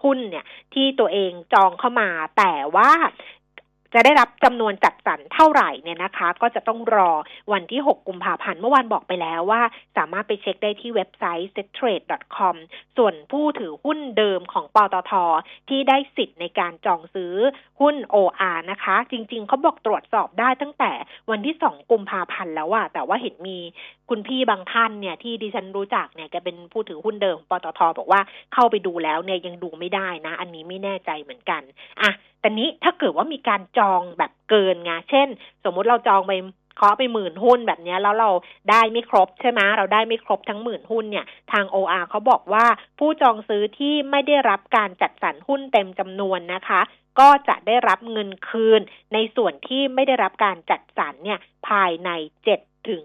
[0.00, 2.08] ทุนเนี่ยที่ตัวเองจองเข้ามา
[2.38, 2.90] แต่ว่า
[3.94, 7.10] จะได้รับจำนวนจัดสรรเท่าไหร่เนี่ยนะคะ ก็จะต้องรอ
[7.52, 9.62] วันที่ 6 กุมภาพันธ์เมื่อวานบอกไปแล้วว่า
[9.96, 12.56] สามารถไปเช็คได้ที่เว็บไซต์ settrade.com
[12.96, 15.12] ส่วนผู้ถือหุ้นเดิมของปตท
[15.68, 17.34] ที่ได้สิทธิ์ในการจองซื้อ
[17.80, 20.92] หุ้น OR นะคะ จริงๆ เขาบอกตรวจสอบได้ตั้งแต่
[21.30, 23.58] วันที่ 2 กุมภาพันธ์แล้วอะแต่ว่าเห็นมี
[24.10, 28.20] คุณพี่บางท่านเนี่ยที่ดิฉันรู้จักเนี่ยแกเป็นผู้ถือหุ้นเดิมปตทบอกว่า
[28.54, 31.62] เข้าไปดูแล้วเนี่ยยังดูไม่ได้นะ อันนี้ไม่แน่ใจเหมือนกัน
[32.02, 35.28] อะแต่นี้ถ้าเกิดว่ามีการจองแบบเกินไงเช่น
[35.64, 36.32] สมมุติเราจองไป
[36.76, 38.30] เคาะไปหมื่นหุ้นแบบนี้แล้วเรา
[38.70, 42.66] ได้ไม่ครบใช่ไหมเราได้ไม่ครบทั้งหมื่นหุ้นเนี่ย ทาง OR เขาบอกว่า
[42.98, 46.80] ผู้จองซื้อที่ไม่ได้รับการจัดสรรหุ้นเต็มจำนวนนะคะ
[47.20, 48.80] ก็จะได้รับเงินคืน
[49.14, 51.38] ในส่วนที่ไม่ได้รับการจัดสรรเนี่ย
[51.68, 52.10] ภายใน
[52.44, 53.04] เจ็ดถึง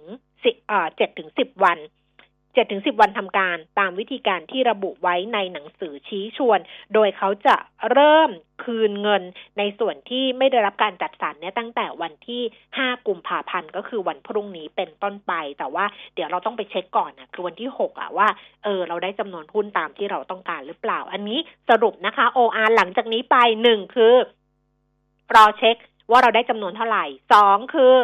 [0.68, 1.80] เออเจ็ดถึงสิบวัน
[2.56, 6.60] เจ็ดถึงสิบวันทำการตามวิธีการที่ระบุไว้ในหนังสือชี้ชวน
[6.94, 7.56] โดยเขาจะ
[7.92, 8.32] เริ่ม
[8.64, 9.24] คืนเงิน
[9.58, 12.42] ในส่วนที่ไม่ได้รับการจัดสรรเนี่ยตั้งแต่วันที่
[12.78, 18.28] ห้ากุมภาพันธ์ก็คือวันพรุ่งนี้เป็นต้นไป แต่ว่าเดี๋ยวเราต้องไปเช็คก่อนนะคือวันที่หกอะว่า
[18.64, 24.14] เออเราได้จำนวนหุ้นตามที่เราต้องการหรือเปล่า อันนี้สรุปนะคะ OR หลังจากนี้ไปหนึ่งคือ
[25.36, 25.78] รอเช็ค
[26.12, 27.96] ว่าเราได้จำนวนเท่าไหร่สองคือ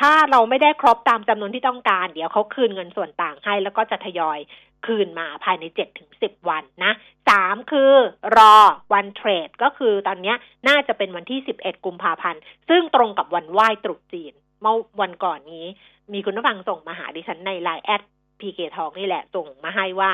[0.00, 4.38] ถ้าเราไม่ได้ครบตามจำนวนที่ต้องการ เดี๋ยวเขาคืนเงินส่วนต่างให้ แล้วก็จะทยอย
[4.86, 6.92] คืนมาภายในเจ็ดถึงสิบวันนะ
[7.28, 7.92] สามคือ
[8.36, 8.56] รอ
[8.92, 10.34] วันเทรด ก็คือตอนนี้
[10.68, 15.66] น่าจะเป็นวันที่สิบเอ็ดกุมภาพันธ์ ซึ่งตรงกับวันไหว้ตรุษจีน เมื่อวันก่อนนี้
[16.12, 18.02] มีคุณผู้ฟังส่งมาหาดิฉันในไลน์แอด
[18.40, 20.10] พีเกทองนี่แหละส่งมาให้ว่า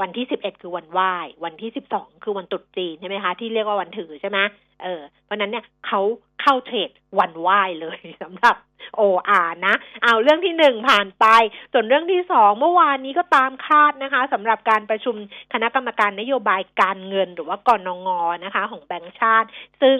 [0.00, 4.38] วันที่สิบเอ็ดคือวันไหว้ วันที่สิบสองคือวันตรุษจีนใช่ไหมคะ ที่เรียกว่าวันถือใช่ไหม
[4.82, 6.00] เออ เพราะนั้นเนี่ยเขา
[6.42, 8.56] เข้าเทรดวันไหว้เลยสำหรับ
[8.96, 11.24] โออานะ เอาเรื่องที่หนึ่งผ่านไป
[11.72, 15.14] ส่วนเรื่องที่สองเมื่อวานนี้ก็ตามคาดนะคะสำหรับการประชุม
[15.52, 18.08] คณะกรรมการนโยบายการเงินหรือว่ากรนง
[18.44, 19.48] นะคะ ของแบงก์ชาติ
[19.82, 19.96] ซึ่ง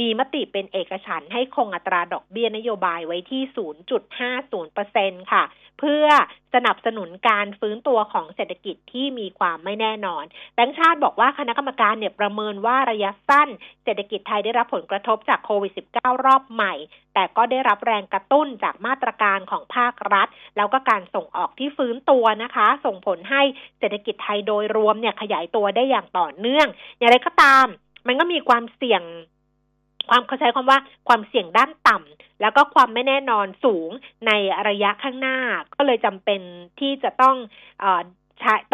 [0.00, 3.42] มีมติเป็นเอกฉันให้คงอัตราดอกเบี้ยนโยบายไว้ที่
[4.56, 5.44] 0.50%ค่ะ
[5.78, 6.06] เพื่อ
[6.54, 13.48] สนับสนุนการฟื้นตัวของเศรษฐกิจที่มีความไม่แน่นอน แบงก์ชาติบอกว่าคณะกรรมการเนี่ยประเมินว่าระยะสั้น
[13.84, 16.74] เศรษฐกิจไทยได้รับผลกระทบจากโควิด -19 รอบใหม่
[17.14, 23.42] แต่ก็ได้รับแรงกระตุ้นจากมาตรการของภาครัฐ แล้วก็การส่งออกที่ฟื้นตัวนะคะ ส่งผลให้
[23.78, 26.66] เศรษฐกิจไทยโดยรวมเนี่ยขยายตัวได้อย่างต่อเนื่อง
[26.98, 27.66] อย่างไรก็ตาม
[28.06, 29.02] มันก็มีความเสี่ยง
[30.08, 33.90] ความเขาใช้คำว่าความเสี่ยงด้านต่ำแล้วก็ความไม่แน่นอนสูง
[34.26, 34.32] ใน
[34.68, 35.36] ระยะข้างหน้า
[35.74, 36.40] ก็เลยจำเป็น
[36.80, 37.36] ที่จะต้อง
[37.82, 37.86] อ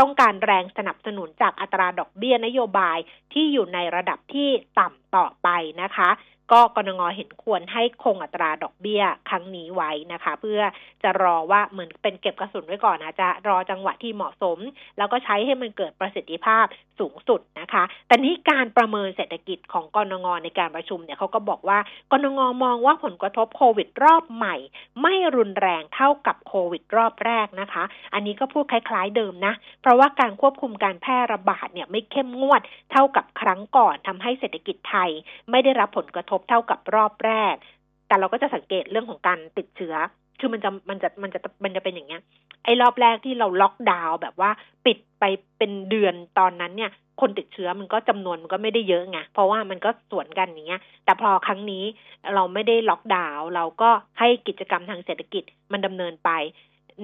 [0.01, 2.99] ต้องการแรงสนับสนุนจากอัตราดอกเบี้ยนโยบาย
[3.33, 5.49] ที่อยู่ในระดับที่ต่ำต่อไป
[5.83, 6.11] นะคะ
[6.53, 10.61] ก็กรงเห็นควรให้คงอัตราดอกเบี้ยครั้งนี้ไว้นะคะ เพื่อ
[11.03, 14.59] จะรอว่าเหมือนเป็นเก็บกระสุนไว้ก่อนนะจะรอจังหวะที่เหมาะสม
[14.99, 16.65] แล้วก็ใช้ให้มันเกิดประสิทธิภาพ
[17.01, 21.79] สูงสุดนะคะ แต่นี้การประเมินเศรษฐกิจของกรงงในการประชุมเนี่ยเขาก็บอกว่า
[22.13, 24.57] กรงงมองว่าผลกระทบโควิดรอบใหม่
[25.03, 27.85] ไม่รุนแรงเท่ากับโควิดรอบแรกนะคะ
[28.15, 32.61] อันนี้ก็พูดคล้ายๆเดิมนะ เพราะว่าการควบคุมการแพร่ระบาดเนี่ยไม่เข้มงวด
[32.93, 35.11] เท่ากับครั้งก่อนทำให้เศรษฐกิจไทย
[35.51, 37.55] ไม่ได้รับผลกระทบเท่ากับรอบแรก
[38.09, 39.95] แต่เราก็จะสังเกตเรื่องของการติดเชื้อ
[40.41, 42.23] คือมันจะมันจะมันจะมันจะเป็นอย่างเงี้ย
[42.65, 44.51] ไอ้รอบแรกที่เราล็อกดาวน์แบบว่า
[44.87, 45.25] ปิดไป
[45.59, 51.85] เป็นเดือนตอนนั้นเนี่ย คนติดเชื้อมันก็จำนวนมันก็ไม่ได้เยอะไงเพราะว่ามันก็สวนกันอย่างเงี้ย แต่พอครั้งนี้
[52.35, 56.31] เราไม่ได้ล็อกดาวน์เราก็ให้กิจกรรมทางเศรษฐกิจมันดำเนินไป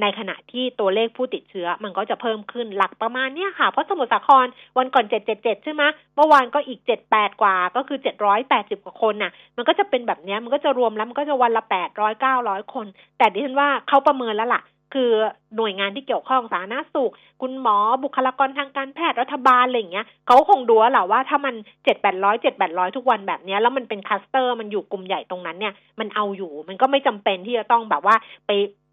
[0.00, 4.46] ในขณะที่ตัวเลขผู้ติดเชื้อมันก็จะเพิ่มขึ้นหลักประมาณเนี้ยค่ะ เพราะสมุทรสาคร
[4.78, 5.82] วันก่อนเจ็ดเจ็ดเจ็ดใช่ไหม
[6.16, 12.86] เมื่อวานก็อีกเจ็ดแปดกว่า ก็คือเจ็ดร้อยแปดสิบกว่าคนน่ะ มันก็จะเป็นแบบเนี้ยมันก็จะรวมแล้วมันก็จะวันละแปดร้อยเก้าร้อยคน
[13.18, 14.62] แต่ดิฉันว่าเขาประเมินแล้วล่ะ
[14.96, 15.12] คือ
[15.56, 21.54] หน่วยงานที่เกี่ยวข้องสาธารณสุข คุณหมอบุคลากรทางการแพทย์รัฐบาลอะไรอย่างเงี้ยเขาคงดูแหละว่าถ้ามัน
[21.84, 28.50] เจ็ดแปดร้อยเจ็ดแปดร้อยทุกวันแบบนี้แล้วมันเป็นคลัสเตอร์มันอยู่กลุ่มใหญ่ตรงนั้นเนี่ยมันเอาอยู่มันก็ไม่จำเป็นที่จะต้องแบบว่าไป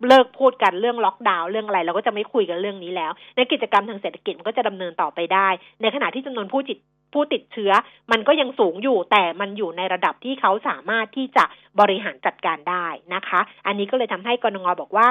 [0.08, 5.48] เลิกพูดกันเรื่องล็อกดาวน์เรื่องอะไรเราก็จะไม่คุยกันเรื่องนี้แล้ว ในกิจกรรมทางเศรษฐกิจมันก็จะดำเนินต่อไปได้
[5.82, 6.78] ในขณะที่จำนวนผู้จิต
[7.14, 7.72] ผู้ติดเชื้อ
[8.12, 11.44] มันก็ยังสูงอยู่แต่มันอยู่ในระดับที่เขาสามารถที่จะ
[11.80, 12.86] บริหารจัดการได้
[13.16, 15.08] นะคะ อันนี้ก็เลยทำให้กรงงบอกว่า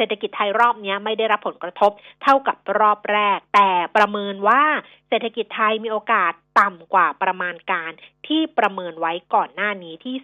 [0.00, 4.62] เศรษฐกิจไทยรอบนี้ไม่ได้รับผลกระทบเท่ากับรอบแรก แต่ประเมินว่า
[5.08, 7.90] เศรษฐกิจไทยมีโอกาส ต่ำกว่าประมาณการ
[8.26, 10.14] ที่ประเมินไว้ก่อนหน้านี้ที่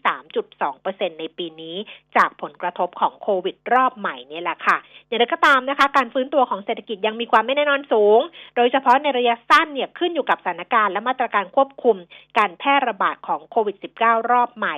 [0.56, 1.76] 3.2%ในปีนี้
[2.16, 4.76] จากผลกระทบของโควิดรอบใหม่นี่แหละค่ะ
[5.08, 8.20] อย่างไรก็ตามนะคะ การฟื้นตัวของเศรษฐกิจยังมีความไม่แน่นอนสูง
[8.56, 11.96] โดยเฉพาะในระยะสั้นเนี่ยขึ้นอยู่กับสถานการณ์และมาตรการควบคุม
[12.38, 14.76] การแพร่ระบาดของโควิด -19 รอบใหม่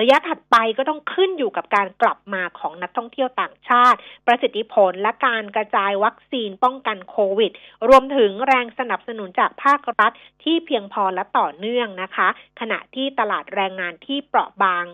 [0.00, 7.52] ระยะถัดไปก็ต้องขึ้นอยู่กับการกลับมาของนักท่องเที่ยวต่างชาติ ประสิทธิผลและการกระจายวัคซีนป้องกันโควิด
[7.88, 10.12] รวมถึงแรงสนับสนุนจากภาครัฐ
[10.44, 12.28] ที่เพียงพอและต่อเนื่องนะคะ
[12.60, 14.84] ขณะที่ตลาดแรงงานที่เปราะบาง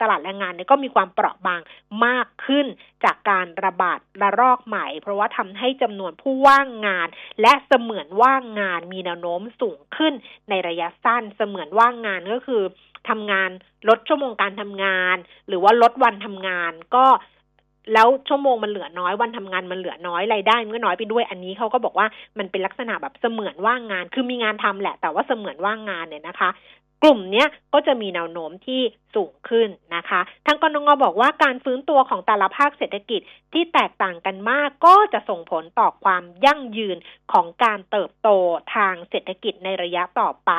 [0.00, 1.60] ตลาดแรงงานเนี่ยก็มีความเปราะบาง
[2.06, 2.66] มากขึ้น
[3.04, 7.08] จากการระบาดระลอกใหม่ เพราะว่าทำให้จำนวนผู้ว่างงาน
[7.42, 10.12] และเสมือนว่างงานมีแนวโน้มสูงขึ้น
[10.48, 12.62] ในระยะสั้น เสมือนว่างงานก็คือ
[13.08, 13.50] ทำงาน
[13.88, 15.16] ลดชั่วโมงการทำงาน
[15.48, 17.06] หรือว่าลดวันทำงานก็
[17.92, 22.06] แล้วชั่วโมงมันเหลือน้อยวันทำงานมันเหลือน้อยรายได้มันก็น้อยไปด้วยอันนี้เขาก็บอกว่า
[22.38, 26.50] มันเป็นลักษณะแบบเสมือนว่างงาน คือมีงานทำแหละ แต่ว่าเสมือนว่างงานเนี่ยนะคะ
[27.02, 28.82] กลุ่มนี้ก็จะมีแนวโน้มที่
[29.14, 33.20] สูงขึ้นนะคะทางกรงงบอกว่าการฟื้นตัวของแต่ละภาคเศรษฐกิจ
[33.52, 36.96] ที่แตกต่างกันมากก็จะส่งผลต่อความยั่งยืน
[37.32, 38.28] ของการเติบโต
[38.74, 40.52] ทางเศรษฐกิจในระยะต่อไป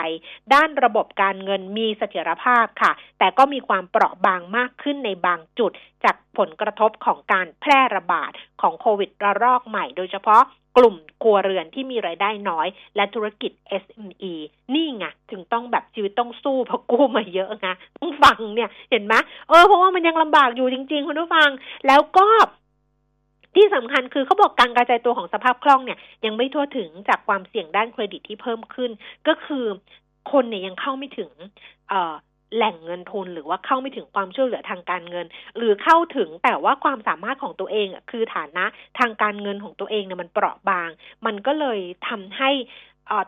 [0.53, 5.71] ด้านระบบการเงินมีเสถียรภาพค่ะ แต่ก็มีความเปราะบางมากขึ้นในบางจุด
[6.03, 10.43] จากผลกระทบของการแพร่ระบาดของโควิดระลอกใหม่โดยเฉพาะ
[10.77, 13.51] กลุ่มครัวเรือนที่มีไรายได้น้อย และธุรกิจ
[13.83, 14.33] SME
[14.73, 19.13] นี่ไงถึงต้องแบบชีวิตต้องสู้เพราะกู้มาเยอะไงต้องฟังเนี่ยเห็นไหม
[19.49, 21.49] เออเพราะว่ามันยังลำบากอยู่จริง ๆ คุณผู้ฟัง
[21.87, 22.25] แล้วก็
[23.55, 28.91] ที่สำคัญคือเขาบอกการกระจายตัวของสภาพคล่องเนี่ย ยังไม่ทั่วถึงจากความเสี่ยงด้านเครดิตที่เพิ่มขึ้น
[29.27, 29.65] ก็คือ
[30.31, 31.31] คนเนี่ยยังเข้าไม่ถึง
[31.89, 32.13] เอ่อ
[32.55, 35.25] แหล่งเงินทุนหรือว่าเข้าไม่ถึงความช่วยเหลือทางการเงิน
[35.57, 38.65] หรือเข้าถึงแต่ว่าความสามารถของตัวเองคือฐานะ
[38.99, 40.89] ทางการเงินของตัวเองเนี่ยมันเปราะบาง
[41.25, 42.51] มันก็เลยทำให้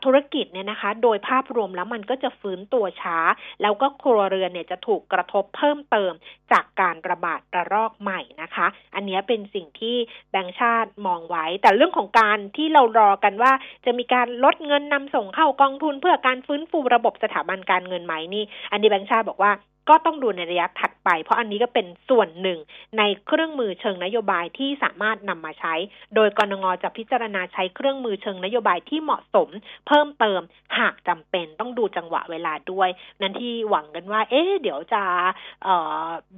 [0.06, 3.18] ธุรกิจเนี่ยนะคะ โดยภาพรวมแล้วมันก็จะฟื้นตัวช้า
[3.62, 6.12] แล้วก็ครัวเรือนเนี่ยจะถูกกระทบเพิ่มเติม
[6.52, 9.96] จากการระบาดระลอกใหม่นะคะ อันนี้เป็นสิ่งที่
[10.32, 13.52] แบงค์ชาติมองไว้ แต่เรื่องของการที่เรารอกันว่า
[13.86, 19.52] จะมีการลดเงินนำส่งเข้ากองทุนเพื่อการฟื้นฟูระบบสถาบันการเงินไหมนี่ อันนี้แบงค์ชาติบอกว่า
[19.90, 22.60] ก็ต้องดูในระยะถัดไป เพราะอันนี้ก็เป็นส่วนหนึ่ง
[22.98, 25.74] ในเครื่องมือเชิงนโยบายที่สามารถนำมาใช้
[26.16, 26.66] โดยกนง.
[26.84, 29.50] จะพิจารณาใช้เครื่องมือเชิงนโยบายที่เหมาะสม
[29.88, 30.42] เพิ่มเติม
[30.80, 32.90] หากจำเป็นต้องดูจังหวะเวลาด้วย
[33.22, 35.04] นั้นที่หวังกันว่า เอ๊ะเดี๋ยวจะ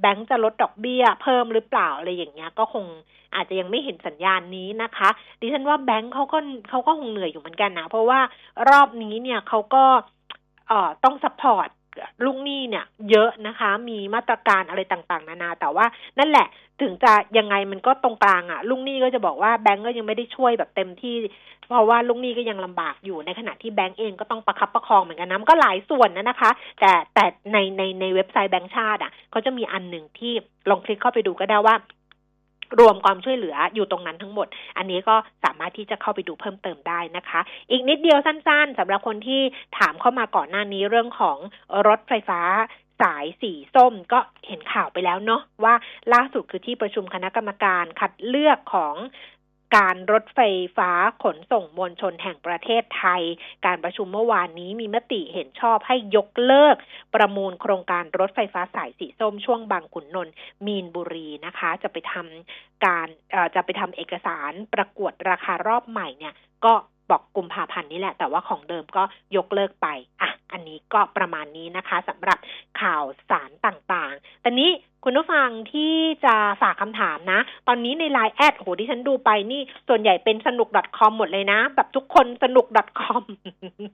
[0.00, 2.84] แบงก์จะลดดอกเบี้ย เพิ่มหรือเปล่าอะไรอย่างเงี้ยก็คง
[3.34, 5.08] อาจจะยังไม่เห็นสัญญาณนี้นะคะ
[5.40, 6.38] ดิฉันว่าแบงก์เขาก็
[6.68, 8.20] เขาก็คงเหนื่อยอยู่เหมือนกันนะ เพราะว่า
[8.70, 9.84] รอบนี้เนี่ยเขาก็
[10.68, 11.68] เอ่อต้อง support
[12.24, 15.86] ลูกหนี้เนี่ยเยอะนะคะ มีมาตรการอะไรต่างๆ นานา แต่ว่า
[16.18, 16.46] นั่นแหละ
[16.80, 21.16] ถึงจะยังไงมันก็ตรงกลางอะ่ะลุงหนี้ก็จะบอกว่าแบงก์ก็ยังไม่ได้ช่วยแบบเต็มที่
[21.68, 26.50] เพราะว่าลุงหนี้ก็ยังลำบากอยู่ในขณะที่แบงก์เองก็ต้องประคับประคองเหมือนกันนะมันก็หลายส่วนนะนะคะ
[26.80, 30.32] แต่แต่ในในในเว็บไซต์แบงก์ชาติอะเขาจะมีอันหนึ่งที่
[30.70, 31.74] ลองคลิกเข้าไปดูก็ได้ว่า
[32.80, 39.42] รวมความช่วยเหลืออยู่ตรงนั้นทั้งหมด อันนี้ก็สามารถที่จะเข้าไปดูเพิ่มเติมได้นะคะ อีกนิดเดียวสั้น ๆสำหรับคนที่
[39.78, 41.38] ถามเข้ามาก่อนหน้านี้เรื่องของ
[41.88, 42.40] รถไฟฟ้า
[43.00, 45.74] สายสีส้มก็เห็นข่าวไปแล้วเนาะว่า
[46.12, 48.94] ล่าสุดคือที่ประชุมคณะกรรมการคัดเลือกของ
[49.76, 50.40] การรถไฟ
[50.76, 50.90] ฟ้า
[51.22, 53.22] ขนส่งมวลชนแห่งประเทศไทย
[53.66, 56.76] การประชุมเมื่อวานนี้มีมติเห็นชอบให้ยกเลิก
[57.14, 60.34] ประมูลโครงการรถไฟฟ้าสายสีส้มช่วงบางขุนนนท์
[60.66, 63.08] มีนบุรีนะคะ จะไปทำการ
[63.54, 66.74] จะไปทำเอกสารประกวดราคารอบใหม่เนี่ยก็
[67.10, 69.02] บอกกุมภาพันธ์นี้แหละ แต่ว่าของเดิมก็
[69.36, 69.88] ยกเลิกไป
[70.20, 72.38] อะ อันนี้ก็ประมาณนี้นะคะสำหรับ
[72.80, 74.70] ข่าวสารต่างๆ แตอนนี้
[75.04, 82.66] คุณผู้ฟังที่จะฝากคำถามนะ ตอนนี้ในไลน์แอดโหที่ฉันดูไปนี่ส่วนใหญ่เป็นสนุก .com หมดเลยนะ แบบทุกคนสนุก
[83.00, 83.22] .com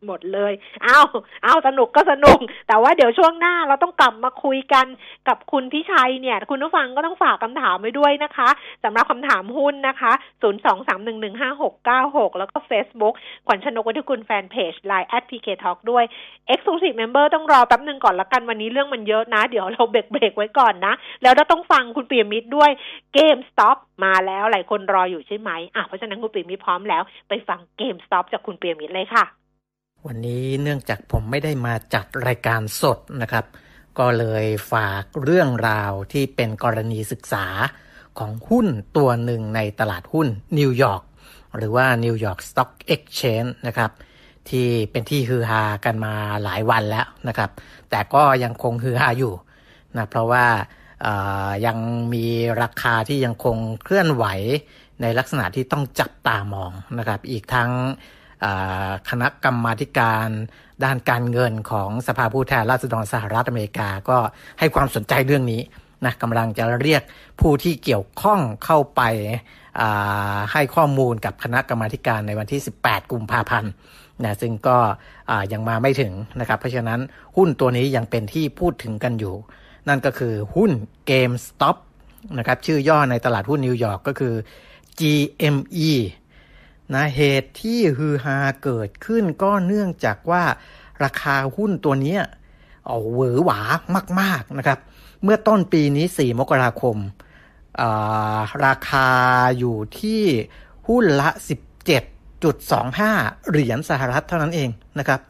[0.07, 1.01] หมดเลย เอา
[1.45, 4.87] เอาสนุกก็สนุก แต่ว่าเดี๋ยวช่วงหน้าเราต้องกลับมาคุยกัน
[5.29, 8.49] กับคุณพิชัยเนี่ย คุณผู้ฟังก็ต้องฝากคำถามไว้ด้วยนะคะ
[8.85, 10.13] สำหรับคำถามหุ้นนะคะ
[10.45, 13.15] 023115696แล้วก็ Facebook
[13.47, 16.05] ขวัญชนกวัฒกุลแฟนเพจ Line at PK Talk ด้วย
[16.53, 22.71] Exclusive Member ต้องรอแป๊บหนึ่งก่อนละกันวันนี้เรื่องมันเยอะนะ เดี๋ยวเราเบรกเบรกไว้ก่อนนะแล้วเราต้องฟังคุณปียมิตรด้วย
[23.15, 29.25] เกมสต็อปมาแล้วหลายคนรออยู่ใช่ไหมอะเพราะฉะนั้นคุณปียมิตรพร้อมแล้ว ไปฟังเกมสต็อปจากคุณปียมิตรเลยค่ะ
[30.07, 33.45] วันนี้เนื่องจากผมไม่ได้มาจัดรายการสดนะครับ
[33.99, 37.47] ก็เลยฝากเรื่องราวที่เป็นกรณีศึกษา
[38.19, 41.03] ของหุ้นตัวหนึ่งในตลาดหุ้นนิวยอร์ก
[41.57, 43.91] หรือว่า New York Stock Exchange นะครับ
[44.51, 47.51] ที่เป็นที่ฮือฮากันมาหลายวันแล้วนะครับ
[47.91, 49.35] แต่ก็ยังคงฮือฮาอยู่
[49.97, 50.47] นะเพราะว่า
[51.67, 51.79] ยัง
[52.15, 52.27] มี
[52.63, 54.25] ราคาที่ยังคงเคลื่อนไหว
[55.03, 57.71] ในลักษณะที่ต้องจับตามองนะครับ อีกทั้ง
[59.11, 60.29] คณะกรรมาการ
[60.85, 64.19] ด้านการเงินของสภาผู้แทนราษฎรสหรัฐอเมริกาก็
[64.59, 65.61] ให้ความสนใจเรื่องนี้
[66.05, 67.03] นะกำลังจะเรียก
[67.41, 69.03] ผู้ที่เกี่ยวข้องเข้าไป
[70.53, 73.73] ให้ข้อมูลกับคณะกรรมาการในวันที่ 18 กุมภาพันธ์
[74.25, 74.79] นะซึ่งก็
[75.53, 77.01] ยังมาไม่ถึงนะครับ เพราะฉะนั้น
[77.37, 79.35] หุ้นตัวนี้ยังเป็นที่พูดถึงกันอยู่
[79.89, 80.71] นั่นก็คือหุ้น
[81.11, 81.77] GameStop
[82.39, 84.35] นะครับชื่อย่อในตลาดหุ้นนิวยอร์กก็คือ
[85.01, 85.93] GME
[86.95, 90.43] นะเหตุที่ฮือฮาเกิดขึ้นก็เนื่องจากว่า
[91.05, 92.19] ราคาหุ้นตัวนี้
[92.87, 93.61] เอาเหวอหวา
[94.21, 94.79] มาก ๆนะครับ
[95.23, 96.97] เมื่อต้นปีนี้ 4 มกราคม
[98.67, 99.09] ราคา
[99.59, 100.23] อยู่ที่
[100.89, 101.29] หุ้นละ
[101.99, 105.21] 17.25 เหรียญสหรัฐเท่านั้นเองนะครับ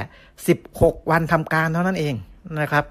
[0.51, 2.15] 16 วันทำการเท่านั้นเอง
[2.59, 2.85] นะครับ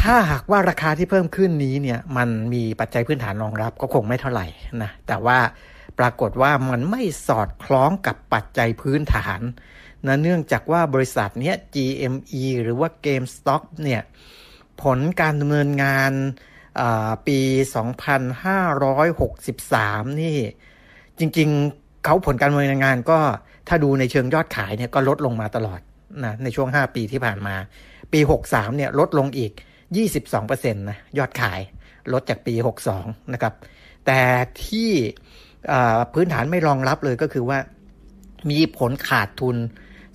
[0.00, 4.46] ถ้าหากว่าราคาที่เพิ่มขึ้นนี้เนี่ยมันมีปัจจัยพื้นฐานรองรับก็คงไม่เท่าไหร่
[4.82, 5.38] นะแต่ว่า
[5.98, 9.40] ปรากฏว่ามันไม่สอดคล้องกับปัจจัยพื้นฐาน
[10.06, 14.02] นะเนื่องจากว่าบริษัทเนี้ย GME หรือว่า GameStop เนี่ย
[14.82, 16.12] ผลการดำเนินงาน
[17.26, 17.38] ปี
[18.60, 20.36] 2563 นี่
[21.18, 23.18] จริงๆเขาผลการดำเนินงานก็
[23.68, 25.80] ถ้าดูในเชิงยอดขายเนี่ยก็ลดลงมาตลอด
[26.24, 27.54] นะในช่วง 5 ปีที่ผ่านมา
[28.12, 29.52] ปี 63 เนี่ยลดลงอีก
[30.16, 31.60] 22%นะยอดขาย
[32.12, 32.54] ลดจากปี
[32.94, 33.54] 62 นะครับ
[34.06, 34.20] แต่
[34.64, 34.90] ที่
[36.12, 37.58] พื้นฐานไม่รองรับเลยก็คือว่า
[38.50, 39.56] มีผลขาดทุน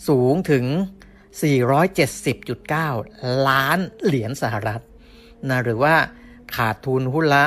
[0.07, 0.65] สูงถึง
[1.45, 4.81] 470.9 ล้านเหรียญสหรัฐ
[5.49, 5.95] นะหรือว่า
[6.55, 7.43] ขาดทุนหุ้นละ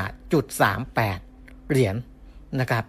[0.00, 1.96] 5.38 เหรียญน
[2.60, 2.84] นะครับ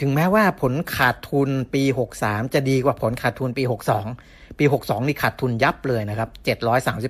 [0.00, 1.82] ถึงแม้ว่าผลขาดทุนปี
[2.18, 3.62] 63 จะดีกว่าผลขาดทุนปี
[4.10, 6.28] 62 ปี 62 นี่ขาดทุนยับเลยนะครับ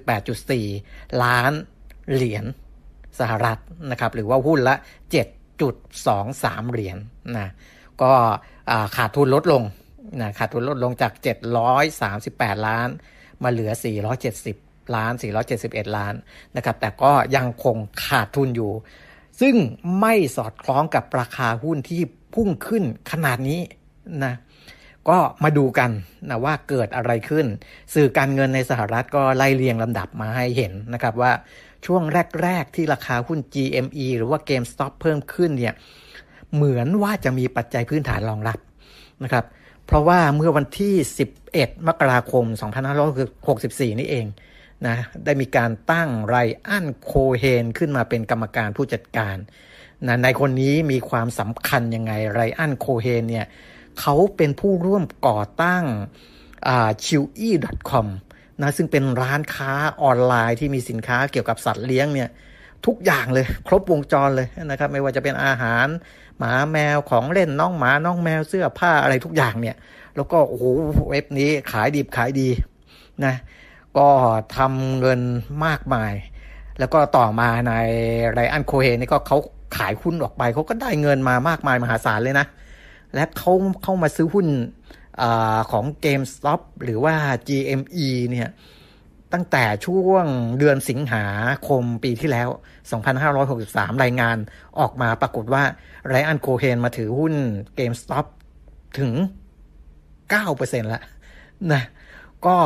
[0.01, 1.53] 738.4 ล้าน
[2.13, 2.45] เหรียญ
[3.19, 3.59] สหรัฐ
[3.91, 4.75] นะครับ หรือว่าหุ้นละ
[5.73, 6.99] 7.23 เหรียญน
[7.39, 7.49] นะ
[8.03, 8.13] ก็
[8.97, 9.63] ขาดทุนลดลง
[10.21, 11.13] นะขาดทุนลดลงจาก
[11.89, 12.89] 738 ล้าน
[13.43, 13.73] มาเหลือ
[14.33, 15.13] 470 ล้าน
[15.55, 16.15] 471 ล้าน
[16.57, 18.73] นะครับแต่ก็ยังคงขาดทุนอยู่
[19.41, 19.55] ซึ่ง
[20.01, 22.01] ไม่สอดคล้องกับราคาหุ้นที่
[22.35, 23.61] พุ่งขึ้นขนาดนี้
[24.25, 24.35] นะ
[25.09, 25.91] ก็มาดูกัน
[26.29, 27.47] นะว่าเกิดอะไรขึ้น
[27.95, 31.33] สื่อการเงินในสหรัฐก็ไล่เรียงลำดับมาให้เห็นนะครับว่า
[31.87, 32.03] ช่วง
[32.43, 35.75] แรก ๆ ที่ราคาหุ้น GME หรือว่า GameStop เพิ่มขึ้นเนี่ย
[36.55, 38.59] เหมือนว่าจะมีปัจจัยพื้นฐานรองรับ
[39.25, 39.45] นะครับ
[39.87, 40.95] เพราะว่าเมื่อวันที่
[41.43, 42.45] 11 มกราคม
[43.23, 44.27] 2564 นี่เอง
[44.87, 46.37] นะได้มีการตั้งไร
[46.69, 49.37] อันโคเฮนขึ้นมาเป็นกรรมการผู้จัดการ
[50.07, 53.47] นะในคนนี้มีความสำคัญยังไงไรอันโคเฮนเนี่ย
[54.01, 55.85] เขาเป็นผู้ร่วมก่อตั้ง
[57.05, 57.55] ชิวอี้
[57.91, 58.07] .com
[58.63, 59.73] นะซึ่งเป็นร้านค้า
[60.03, 62.29] ออนไลน์ที่มีสินค้าเกี่ยวกับสัตว์เลี้ยงเนี่ย
[62.87, 65.87] ทุกอย่างเลยครบวงจรเลยนะครับไม่ว่าจะเป็นอาหาร
[66.39, 69.77] หมาแมวของเล่นน้องหมาน้องแมวเสื้อผ้าอะไรทุกอย่างเนี่ย
[70.17, 70.65] แล้วก็โอ้โห
[71.11, 72.49] เว็บนี้ขายดีขายดี
[73.25, 73.35] นะ
[73.99, 74.09] ก็
[74.57, 75.21] ทำเงิน
[75.65, 76.13] มากมาย
[76.79, 77.73] แล้วก็ต่อมาใน
[78.33, 79.39] ไรอันโคเฮนี่ก็เขา
[79.77, 82.47] ขายหุ้นออกไปเขาก็ได้เงินมามากมายมหาศาลเลยนะ
[83.15, 84.47] และเขาเข้ามาซื้อหุ้น
[85.21, 85.25] อ
[85.73, 87.15] ของ GameStop หรือว่า
[87.49, 88.49] GME เนี่ย
[89.37, 90.25] ตั้งแต่ช่วง
[90.59, 91.25] เดือนสิงหา
[91.69, 92.49] คมปีที่แล้ว
[93.27, 94.37] 2563 รายงาน
[94.79, 95.63] ออกมาปรากฏว่า
[96.09, 97.35] ไรอันโคเฮนมาถือหุ้น
[97.79, 98.27] GameStop
[98.99, 99.13] ถึง
[100.21, 101.03] 9%แล้ว
[101.73, 101.83] นะ
[102.47, 102.57] ก็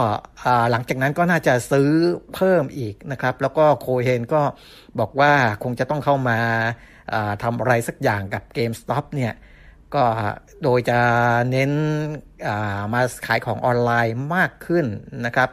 [0.70, 1.90] หลังจากนั้นก็น่าจะซื้อ
[2.34, 4.42] เพิ่มอีกนะครับ แล้วก็โคเฮนก็
[4.98, 6.38] บอกว่าคงจะต้องเข้ามา
[7.42, 9.34] ทำอะไรสักอย่างกับ GameStop เนี่ย
[9.94, 10.04] ก็
[10.62, 10.98] โดยจะ
[11.50, 11.72] เน้น
[12.92, 14.86] มาขายของออนไลน์มากขึ้น
[15.26, 15.48] นะครับ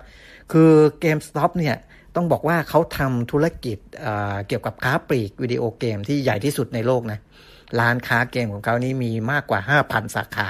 [0.52, 0.72] คือ
[1.04, 1.76] GameStop เนี่ย
[2.16, 3.78] ต้องบอกว่าเขาทำธุรกิจ
[4.48, 7.20] เกี่ยวกับค้าปลีกวิดีโอเกมที่ใหญ่ที่สุดในโลกนะ
[7.80, 10.48] ร้านค้าเกมของเขานี้มีมากกว่า 5,000 สาขา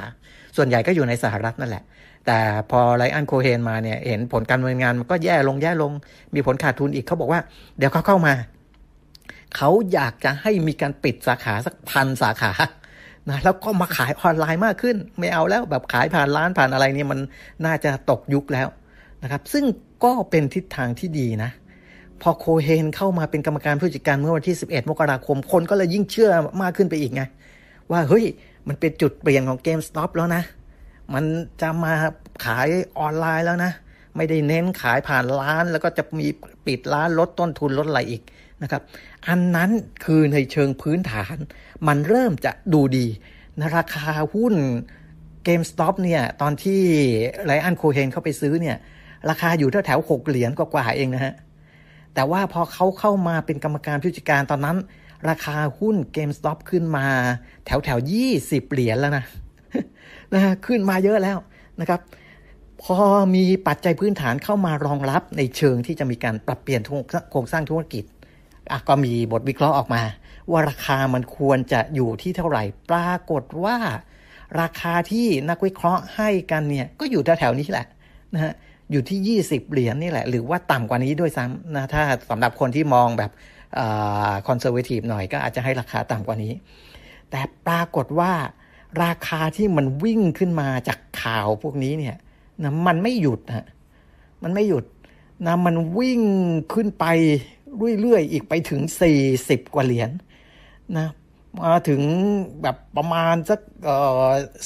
[0.58, 1.84] ส่วนใหญ่ก็อยู่ในสหรัฐนั่นแหละ
[2.26, 2.40] แต่
[2.72, 5.92] พอไลอันโคเฮนมาเนี่ยเห็นผลการดำเนินงานมันก็แย่ลงแย่ลง
[6.36, 7.42] มีผลขาดทุนอีกเขาบอกว่า
[7.78, 8.34] เดี๋ยวเขาเข้ามา
[9.56, 12.52] เขาอยากจะให้มีการปิดสาขาสักพันสาขา
[13.30, 17.20] นะแล้วก็มาขายออนไลน์มากขึ้น ไม่เอาแล้วแบบขายผ่านร้านผ่านอะไรนี่มัน
[17.66, 18.68] น่าจะตกยุคแล้ว
[19.24, 19.66] นะครับ ซึ่ง
[20.04, 21.52] ก็เป็นทิศทางที่ดีนะ
[22.22, 27.24] พอโคเฮนเข้ามาเป็นกรรมการผู้จัดการเมื่อวันที่ 11 มกราคม คนก็เลยยิ่งเชื่อมากขึ้นไปอีกไง
[27.92, 28.26] ว่าเฮ้ย
[28.68, 30.44] มันเป็นจุดเปลี่ยนของ GameStop แล้วนะ
[31.14, 31.24] มัน
[31.62, 31.94] จะมา
[32.46, 32.68] ขาย
[33.00, 33.72] ออนไลน์แล้วนะ
[34.16, 36.28] ไม่ได้เน้นขายผ่านร้าน แล้วก็จะมี
[36.66, 38.22] ปิดร้านลดต้นทุนลดอะไรอีก
[38.64, 38.82] นะครับ
[39.28, 39.70] อันนั้น
[40.06, 41.36] คือในเชิงพื้นฐาน
[41.88, 43.06] มันเริ่มจะดูดี
[43.60, 44.56] นะราคาหุ้น
[45.48, 46.82] GameStop เนี่ยตอนที่
[47.46, 48.78] ไลอันโคเฮนเข้าไปซื้อเนี่ย
[49.30, 51.34] ราคาอยู่แถวแถวหกเหรียญกว่าเองนะฮะ
[52.14, 54.78] แต่ว่าพอเขาเข้ามาเป็นกรรมการผู้จัดการตอนนั้น
[55.30, 57.06] ราคาหุ้น GameStop ขึ้นมา
[57.66, 59.24] แถวแถวยี่สิบเหรียญแล้วนะ
[60.34, 61.38] นะขึ้นมาเยอะแล้ว
[61.82, 62.00] นะครับ
[62.84, 62.98] พอ
[63.36, 66.82] มีปัจจัยพื้นฐานเข้ามารองรับในเชิงที่จะมีการปรับเปลี่ยน
[67.32, 68.04] โครงสร้างธุรกิจ
[68.88, 70.02] ก็มีบทวิเคราะห์ออกมา
[70.52, 73.78] ว่าราคามันควรจะอยู่ที่เท่าไหร่ ปรากฏว่า
[74.62, 77.88] ราคาที่นักวิเคราะห์ให้กันเนี่ยก็อยู่แถวๆนี้แหละ
[78.34, 78.54] นะฮะ
[78.92, 83.32] อยู่ที่ 20 เหรียญนี่แหละ หรือว่าต่ำกว่านี้ด้วยซ้ำนะถ้าสำหรับคนที่มองแบบ
[84.48, 86.54] คอนเซอร์เวทีฟหน่อยก็อาจจะให้ราคาต่ำกว่านี้
[87.30, 88.32] แต่ปรากฏว่า
[89.04, 92.16] ราคาที่มันวิ่งขึ้นมาจากข่าวพวกนี้เนี่ย
[92.64, 93.66] นะมันไม่หยุดนะ
[94.44, 94.86] มันไม่หยุด
[95.46, 96.22] นะมันวิ่ง
[96.74, 97.06] ขึ้นไป
[98.02, 98.82] เรื่อยๆอีกไปถึง
[99.28, 100.10] 40 กว่าเหรียญ
[100.98, 101.08] นะ
[101.62, 102.02] มาถึง
[102.62, 103.60] แบบประมาณสัก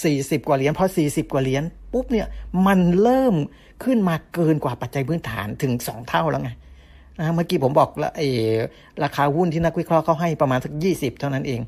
[0.04, 2.28] สี่สิบกว่าเหรียญพอสี่สิบกว่าเหรียญปุ๊บเนี่ย
[2.68, 3.36] มันเริ่ม
[3.84, 6.52] ขึ้นมาเกินกว่าปัจจัยพื้นฐานถึงสองเท่าแล้วไง
[7.18, 8.28] นะเมื่อกี้ผมบอกล้วไอ้
[9.04, 11.62] ราคาหุ้นที่นักวิเคราะห์เขาให้ประมาณสักยี่สิบเท่านั้นเอง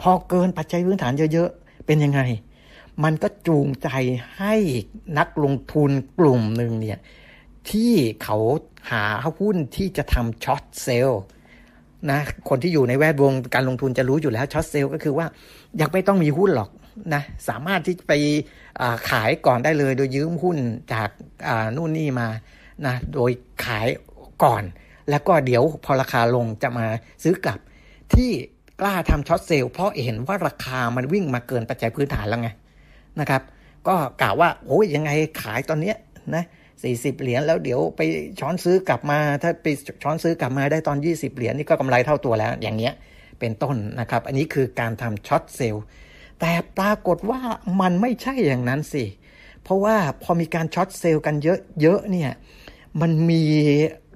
[0.00, 2.20] พอเกินปัจจัยพื้นฐานเยอะๆ เป็นยังไง
[3.04, 3.88] มันก็จูงใจ
[4.38, 4.54] ให้
[5.18, 6.98] นักลงทุนกลุ่มหนึ่งเนี่ย
[7.70, 8.38] ที่เขา
[8.90, 9.04] หา
[9.38, 11.22] หุ้นที่จะทำช็อตเซลล์
[12.10, 15.26] นะคนที่อยู่ในแวดวงการลงทุนจะรู้อยู่แล้วช็อตเซลล์ก็คือว่า
[15.80, 16.70] ยังไม่ต้องมีหุ้นหรอก
[17.14, 18.12] นะสามารถที่ไป
[19.10, 20.58] ขายก่อนได้เลย โดยยืมหุ้น
[20.92, 21.08] จาก
[21.76, 22.28] นู่นนี่มา
[22.86, 23.30] นะโดย
[23.64, 23.86] ขาย
[24.44, 24.64] ก่อน
[25.10, 26.86] แล้วก็เดี๋ยวพอราคาลงจะมา
[27.22, 27.58] ซื้อกลับ
[28.14, 28.30] ที่
[28.80, 32.48] กล้าทำช็อตเซลล์เพราะเห็นว่าราคามันวิ่งมาเกินปัจจัยพื้นฐานแล้วไง
[33.20, 33.42] นะครับ
[33.88, 35.10] ก็กล่าวว่าโอ้ยยังไง
[35.42, 35.96] ขายตอนเนี้ย
[36.34, 36.44] นะ
[36.82, 38.00] สี่สิบเหรียญแล้วเดี๋ยวไป
[38.40, 39.66] ช้อนซื้อกลับมา ถ้าไป
[40.02, 42.94] ช้อนซื้อกลับมาได้ตอน 20 เหรียญนี่ก็กำไรเท่าตัวแล้วอย่างเงี้ย
[43.40, 45.84] เป็นต้นนะครับ อันนี้คือการทำ short sell
[46.44, 47.40] แต่ปรากฏว่า
[47.80, 49.04] มันไม่ใช่อย่างนั้นสิ
[49.62, 51.34] เพราะว่าพอมีการ short sell กัน
[51.80, 52.30] เยอะๆเนี่ย
[53.00, 53.42] มันมี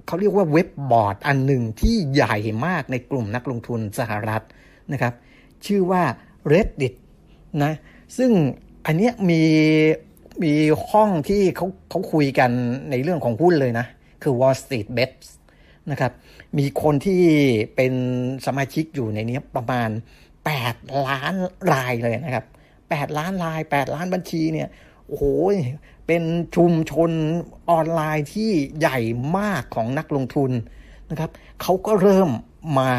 [0.05, 4.43] เขาเรียกว่าเว็บบอร์ดอันหนึ่งที่ใหญ่มากในกลุ่มนักลงทุนสหรัฐ
[4.91, 5.13] นะครับ
[5.65, 6.03] ชื่อว่า
[6.51, 6.95] Reddit
[7.63, 7.73] นะ
[8.17, 8.31] ซึ่ง
[8.85, 9.41] อันเนี้ยมี
[10.43, 10.53] มี
[10.89, 12.51] ห้องที่เขาเขาคุยกัน
[12.89, 13.85] ในเรื่องของหุ้นเลยนะ
[14.23, 15.27] คือ Wall Street Bets
[15.91, 16.11] นะครับ
[16.57, 17.21] มีคนที่
[17.75, 17.93] เป็น
[18.45, 19.89] สมาชิกอยู่ในนี้ประมาณ
[20.55, 21.33] 8 ล้าน
[21.71, 22.45] รายเลยนะครับ
[22.81, 24.67] 8 ล้านราย 8 ล้านบัญชีเนี่ย
[25.07, 25.25] โอ้โห
[26.07, 26.23] เป็น
[26.55, 27.11] ชุมชน
[27.69, 28.99] ออนไลน์ที่ใหญ่
[29.37, 30.51] มากของนักลงทุน
[31.09, 31.29] นะครับ
[31.61, 32.29] เขาก็เริ่ม
[32.79, 32.91] มา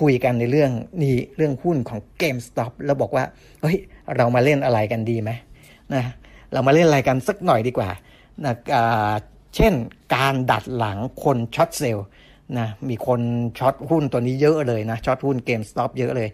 [0.00, 3.24] คุยกันในเรื่องนี้เรื่องหุ้นของ GameStop แล้วบอกว่า
[3.60, 3.76] เฮ้ย
[4.16, 5.30] เรามาเล่นอะไรกันดีไหม
[5.94, 6.04] นะ
[6.52, 7.90] เรามาเล่นอะไรกันสักหน่อยดีกว่า
[8.44, 8.54] นะ
[9.56, 9.72] เช่น
[10.14, 12.06] การดัดหลังคน short sell
[12.58, 13.20] นะมีคน
[13.58, 16.28] short หุ้นตัวนี้เยอะเลยนะ short หุ้น GameStop เยอะเลย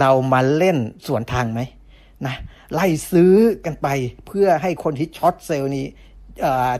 [0.00, 1.60] เรามาเล่นสวนทางไหม
[2.26, 2.34] นะ
[2.74, 3.32] ไล่ซื้อ
[3.64, 3.88] กันไป
[4.26, 5.84] เพื่อให้คนที่ short sell นี้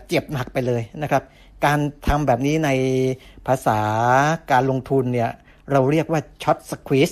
[0.09, 1.23] เจ็บหนักไปเลยนะครับ
[1.65, 1.79] การ
[2.09, 2.71] ทำแบบนี้ใน
[3.47, 3.81] ภาษา
[4.53, 5.31] การลงทุนเนี่ย
[5.73, 7.11] เราเรียกว่า short squeeze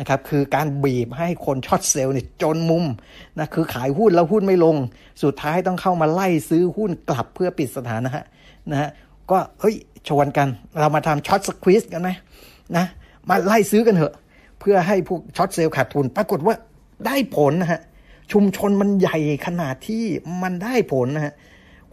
[0.00, 2.84] นะครับคือการบีบให้คน short sell เนี่ยจนมุม
[3.38, 4.76] นะคือขายหุ้นแล้วหุ้นไม่ลง
[5.22, 8.10] สุดท้ายต้องเข้ามาไล่ซื้อหุ้นกลับเพื่อปิดสถานะ
[8.70, 8.90] นะฮะ
[9.30, 9.74] ก็เฮ้ย
[10.08, 12.10] ชวนกันเรามาทำช็อตสควิสกันไหม
[12.76, 12.84] นะ
[13.28, 14.14] มาไล่ซื้อกันเถอะ
[14.62, 16.54] เพื่อให้พวกช็อตเซลล์ขาดทุน ปรากฏว่า
[17.06, 17.80] ได้ผลนะฮะ
[18.32, 20.04] ชุมชนมันใหญ่ขนาดที่
[20.42, 21.34] มันได้ผลนะฮะ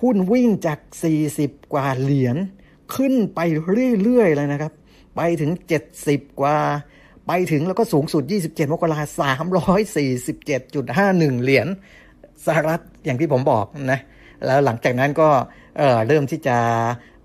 [0.01, 0.79] หุ้นวิ่งจาก
[1.25, 2.37] 40 กว่าเหรียญ
[2.95, 3.39] ขึ้นไป
[4.03, 4.71] เรื่อยๆเลยนะครับ
[5.15, 5.51] ไปถึง
[5.95, 6.57] 70 กว่า
[7.27, 11.67] ไปถึงแล้วก็สูงสุด 27 มกราสามร้อยสี่สิบเจ็ดจุดห้าหนึ่งเหรียญ
[12.45, 13.99] สหรัฐอย่างที่ผมบอกนะ
[14.45, 15.29] แล้วหลังจากนั้นก็
[15.77, 16.57] เเริ่มที่จะ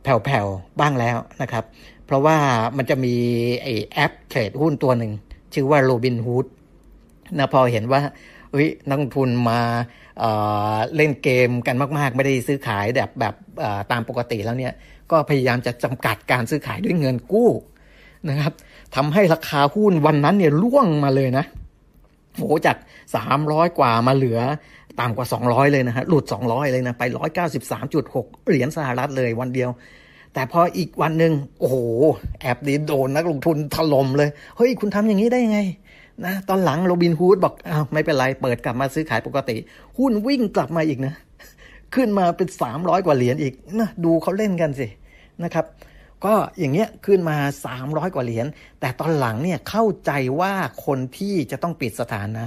[0.02, 1.64] แผ่วๆบ้างแล้วนะครับ
[2.06, 2.36] เพราะว่า
[2.76, 3.14] มันจะมี
[3.62, 5.12] ไอแอปเทรดหุ้นตัวหนึ่ง
[5.54, 6.46] ชื่อว่าโรบินฮูด
[7.38, 8.00] นะพอเห็นว่า
[8.52, 9.60] เฮ้ยนักลงทุนมา
[10.18, 13.34] เเล่นเกมกันมาก ๆ ไม่ได้ซื้อขายแบบแบบ
[13.92, 14.72] ตามปกติแล้วเนี่ย
[15.10, 17.50] ก็พยายามจะจำกัดการซื้อขายด้วยเงินกู้
[18.28, 18.52] นะครับ
[18.96, 21.44] ทำให้ราคาหุ้นวันนั้นเนี่ยล่วงมาเลยนะ
[22.36, 22.76] โหจาก
[23.16, 24.40] สามร้อยกว่ามาเหลือ
[25.00, 29.70] ต่ำกว่าสองร้อยเลยนะฮะหลุดสองร้อยเลยนะ ไปร้อยเก้าสิบสามจุดหกเหรียญสหรัฐเลยวันเดียว
[30.34, 31.76] แต่พออีกวันหนึ่งโอ้โห
[32.40, 35.60] แอบดีโดนนักลงทุนถล่มเลย เฮ้ย คุณทำอย่างนี้ได้ยังไง
[36.26, 39.56] นะตอนหลังโรบินฮูดบอกอ้าวไม่เป็นไร เปิดกลับมาซื้อขายปกติ
[39.98, 41.14] หุ้นวิ่งกลับมาอีกนะ
[41.94, 44.86] ขึ้นมาเป็นสามร้อยกว่าเหรียญอีกนะดูเขาเล่นกันสิ
[45.44, 45.66] นะครับ
[46.24, 47.36] ก็อย่างเงี้ยขึ้นมา
[47.76, 48.46] 300 กว่าเหรียญ
[48.80, 50.52] แต่ตอนหลังเนี่ยเข้าใจว่า
[50.86, 52.44] คนที่จะต้องปิดสถานะ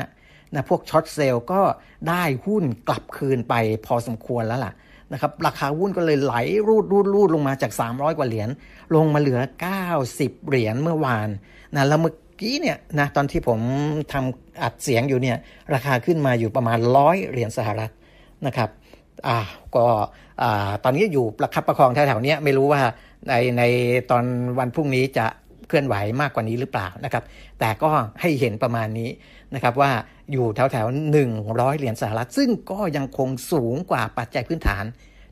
[0.54, 1.62] นะพวกช็อตเซลล์ก็
[2.10, 3.54] ได้หุ้นกลับคืนไป
[3.86, 4.74] พอสมควรแล้วล่ะ
[5.14, 6.36] นะครับราคาหุ้นก็เลยไหล
[6.68, 8.50] รูดรูดรูดลงมาจาก 300 กว่าเหรียญ
[8.96, 9.40] ลงมาเหลือ
[9.94, 11.28] 90 เหรียญเมื่อวาน
[11.76, 13.60] นะแล้วเมื่อกี้เนี่ยนะตอนที่ผม
[14.14, 15.38] ทำอัดเสียงอยู่เนี่ย
[15.74, 17.92] ราคาขึ้นมาอยู่ประมาณร้อยเหรียญสหรัฐ
[18.48, 18.70] นะครับ
[19.28, 19.38] อ่า
[19.76, 19.86] ก็
[20.42, 22.82] อ่าตอนนี้อยู่ประคับประคองแถวๆนี้ไม่รู้ว่า
[23.30, 23.64] ในใน
[24.12, 24.24] ตอน
[24.60, 25.26] วันพรุ่งนี้จะ
[25.68, 27.24] เคลื่อนไหวมากกว่านี้หรือเปล่านะครับ
[27.60, 27.90] แต่ก็
[28.22, 29.10] ให้เห็นประมาณนี้
[29.56, 29.92] นะครับว่า
[30.32, 34.86] อยู่แถวแถวหนึ่งร้อยเหรียญสหรัฐ ซึ่งก็ยังคงสูงกว่าปัจจัยพื้นฐาน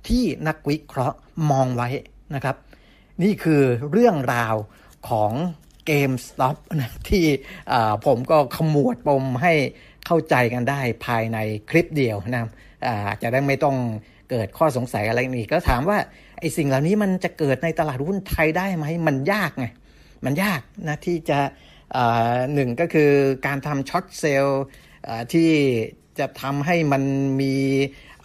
[0.07, 1.17] ที่นักวิเคราะห์
[1.51, 1.89] มองไว้
[2.35, 2.55] นะครับ
[3.23, 3.61] นี่คือ
[3.91, 4.55] เรื่องราว
[5.09, 5.33] ของ
[5.85, 7.25] GameStop นะที่
[8.05, 9.53] ผมก็ขมวดปมให้
[10.05, 11.37] เข้าใจกันได้ภายใน
[11.69, 12.49] คลิปเดียวนะ
[13.21, 13.77] จะได้ไม่ต้อง
[14.29, 15.97] เกิดข้อสงสัยอะไรนี่ก็ถามว่า
[16.39, 19.65] ไอ้สิ่งเหล่านี้มันจะเกิดในตลาดหุ้นไทยได้ไหมมันยากไง
[20.25, 21.39] มันยากนะที่จะ
[22.53, 23.11] หนึ่งก็คือ
[23.45, 24.63] การทำ short sell
[25.33, 25.49] ที่
[26.19, 27.03] จะทำให้มัน
[27.41, 27.55] มี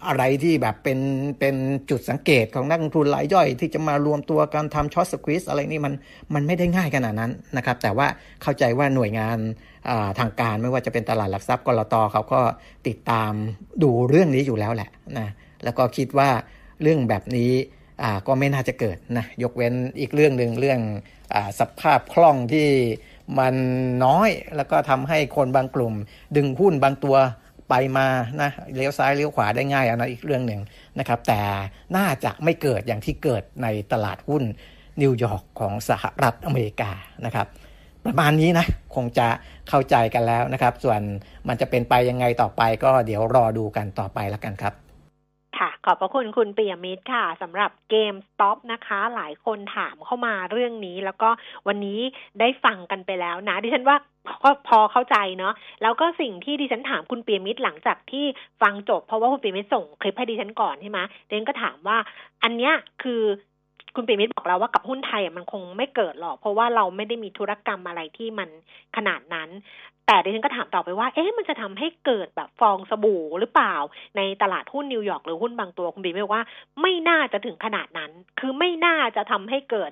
[0.07, 1.01] อะไรที่แบบเป็น
[1.41, 1.57] เป็น
[1.91, 5.95] จุดสังเกตของนักลงทุนรายย่อย ที่จะมารวมตัวการทำ short squeeze อะไรนี่มัน
[6.35, 8.07] มันไม่ได้ง่ายขนาดนั้นนะครับ แต่ว่า
[8.43, 9.39] เข้าใจว่าหน่วยงาน
[10.19, 12.41] ทางการไม่ว่าจะเป็นตลาดหลักทรัพย์กรตเขาก็
[12.89, 13.33] ติดตาม
[13.83, 15.29] ดูเรื่องนี้อยู่แล้วแหละนะ
[15.65, 16.31] แล้วก็คิดว่า
[16.83, 17.53] เรื่องแบบนี้
[18.27, 20.81] ก็ไม่น่าจะเกิดนะยกเว้นอีกเรื่องหนึ่งเรื่อง
[21.61, 22.69] สภาพคล่องที่
[23.39, 23.55] มัน
[24.05, 25.95] น้อย แล้วก็ทำให้คนบางกลุ่ม
[26.37, 27.17] ดึงหุ้นบางตัว
[27.69, 28.09] ไปมา
[28.43, 30.61] นะเลี้ยวซ้ายเลี้ยวขวาได้ง่ายอันนั้นอีกเรื่องหนึ่ง
[30.99, 31.41] นะครับ แต่
[31.97, 34.43] น่าจะไม่เกิดอย่างที่เกิดในตลาดหุ้น
[35.03, 36.91] นิวยอร์กของสหรัฐอเมริกา
[37.27, 37.47] นะครับ
[38.05, 39.29] ประมาณนี้นะ คงจะ
[39.69, 41.01] เข้าใจกันแล้วนะครับ ส่วน
[41.49, 44.75] มันจะเป็นไปยังไงต่อไปก็เดี๋ยวรอดูกันต่อไปแล้วกันครับ
[45.85, 51.29] ขอบพระคุณคุณเปียมิตรค่ะสำหรับ GameStop นะคะ หลายคนถามเข้ามาเรื่องนี้ แล้วก็
[51.69, 52.01] วันนี้
[52.41, 53.97] ได้ฟังกันไปแล้วนะ ดิฉันว่า
[54.43, 58.25] ก็พอเข้าใจเนาะแล้วก็สิ่งที่ดิฉันถามคุณเปียมิตรหลังจากที่
[58.63, 61.97] ฟังจบ เพราะว่าคุณเปียมิตรส่งคลิปให้ดิฉันก่อนใช่ไหมดิฉันก็ถามว่า
[62.43, 63.23] อันเนี้ยคือ
[63.97, 68.49] คุณเปียมิตบอกเราว่ากับหุ้นไทยมันคงไม่เกิดหรอก เพราะว่าเราไม่ได้มีธุรกรรมอะไรที่มัน
[68.97, 69.49] ขนาดนั้น
[70.11, 73.75] แต่ดิฉันก็ถามต่อไปว่า เอ๊ะมันจะทำให้เกิดแบบฟองสบู่หรือเปล่า
[74.17, 76.45] ในตลาดหุ้นนิวยอร์กหรือหุ้นบางตัวคุณบีไม่บอกว่า
[76.83, 79.91] ไม่น่าจะถึงขนาดนั้น คือไม่น่าจะทำให้เกิด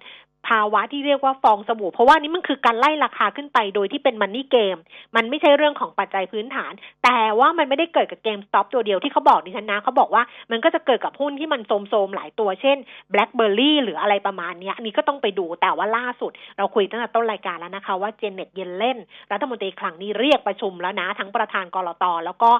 [0.48, 4.76] ภาวะที่เรียกว่าฟองสบู่ เพราะว่านี่มันคือการไล่ราคาขึ้นไปโดยที่เป็นมันนี่เกม
[5.16, 6.72] มันไม่ใช่เรื่องของปัจจัยพื้นฐาน
[7.04, 12.76] แต่ว่ามันไม่ได้เกิดกับ GameStop ตัวเดียวที่เขาบอกดิฉันนะเขาบอกว่ามันก็จะเกิดกับหุ้นที่มันโทรมๆหลายตัวเช่น
[13.12, 18.98] BlackBerry หรืออะไรประมาณนี้อันนี้ก็ต้องไปดูแต่ว่าล่าสุด เราคุยตั้งแต่ต้นรายการแล้วนะคะว่าเจเน็ตเยลเลน
[19.32, 22.50] รัฐมนตรีคลังนี้เรียกประชุมแล้วนะ ทั้งประธาน ก.ล.ต.แล้วก็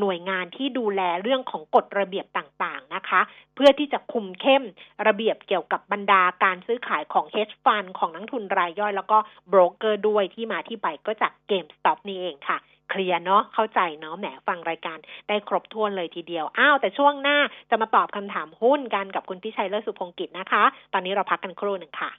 [0.00, 3.20] หน่วยงานที่ดูแลเรื่องของกฎระเบียบต่างๆนะคะ
[3.54, 4.62] เพื่อที่จะคุมเข้ม
[5.06, 9.18] ระเบียบเกี่ยวกับบรรดาการซื้อขายของของ hedge fund ของนักลงทุนรายย่อย แล้วก็
[9.48, 12.58] โบรกเกอร์ด้วยที่มาที่ไปก็จาก GameStop นี่เองค่ะ
[12.90, 14.98] เคลียร์เนาะเข้าใจเนาะแหมฟังรายการ
[15.28, 17.38] ได้ครบถ้วนเลยทีเดียวอ้าวแต่ช่วงหน้า
[17.70, 22.10] จะมาตอบคำถามหุ้นกันกับคุณพิชัยเลิศสุพงกิจนะคะ ตอนนี้เราพักกันครู่หนึ่งค่ะ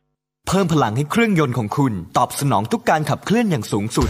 [0.48, 4.10] เพิ่มพลังให้เครื่องยนต์ของคุณ ตอบสนองทุกการขับเคลื่อนอย่างสูงสุด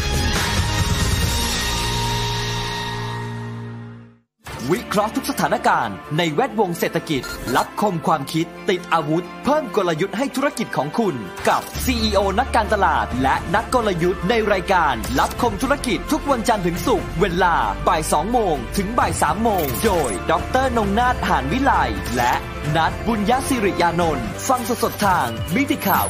[4.71, 7.21] วิเคราะห์ทุกสถานการณ์ในแวดวงเศรษฐกิจ
[7.55, 11.15] รับคมความคิด ติดอาวุธ เพิ่มกลยุทธ์ให้ธุรกิจของคุณ
[11.49, 17.55] กับ CEO นักการตลาด และนักกลยุทธ์ในรายการ รับคมธุรกิจทุกวันจันทร์ถึงศุกร์เวลา
[17.87, 21.71] บ่าย2โมงถึงบ่าย3โมงโดย ดรนงนาถหานวิไล
[22.15, 22.33] และ
[22.75, 26.05] นัดบุญยศิริยานนท์ฟังสดๆทางมิติข่าว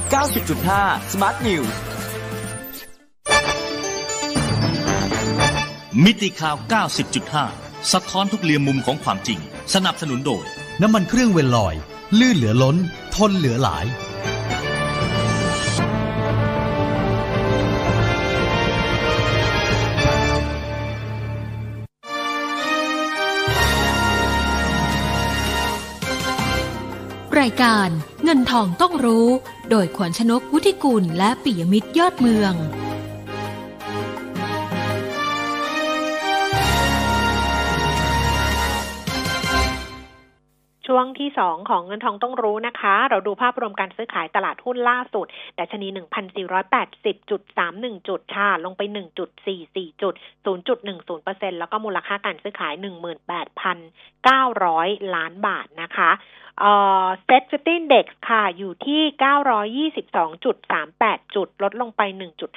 [0.54, 1.72] 90.5 Smart News
[6.04, 7.61] มิติข่าว 90.5
[7.92, 9.40] สะท้อนทุกเรียมมุมของความจริง
[9.74, 10.46] สนับสนุนโดย
[10.82, 11.76] น้ำมันเครื่องเวลลอย
[12.20, 12.76] ลื่นเหลือล้น
[13.16, 13.86] ทนเหลือหลาย
[27.40, 27.90] รายการ
[28.24, 29.28] เงินทองต้องรู้
[29.70, 32.54] โดยขวัญชนกวุฒิกุลและปิยมิตรยอดเมือง
[40.94, 45.26] ช่วงที่สองของเงินทองต้องรู้นะคะ เราดูภาพรวมการซื้อขายตลาดหุ้นล่าสุด
[45.60, 45.88] ดัชนี
[46.78, 48.82] 1,480.31 จุดค่ะ ลงไป
[49.42, 50.14] 1.44 จุด
[50.46, 56.12] 0.10%แล้วก็มูลค่าการซื้อขาย 18,900 ล้านบาทนะคะ
[56.60, 56.74] เอ่
[57.04, 59.02] อ SET Fifty Index ค่ะ อยู่ที่
[60.60, 62.02] 922.38 จุด ลดลงไป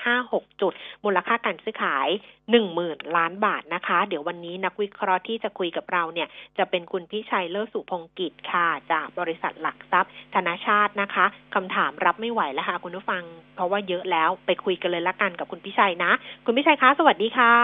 [0.03, 0.73] 1.56 จุด
[1.05, 2.09] มูลค่าการซื้อขาย
[2.53, 6.29] 10,000ล้านบาทนะคะ เดี๋ยววันนี้นักวิเคราะห์ที่จะคุยกับเราเนี่ย
[6.59, 11.25] จะเป็นคุณพิชัยเลิศสุพงกิจค่ะ จากบริษัทหลักทรัพย์ ธนาชาตินะคะ
[11.55, 13.23] คำถามรับไม่ไหวแล้วค่ะคุณผู้ฟัง
[13.57, 16.13] เพราะว่าเยอะแล้วไปคุยกันเลยละกันกับคุณพิชัยนะ
[16.47, 17.55] คุณพิชัยคะสวัสดีค่ะ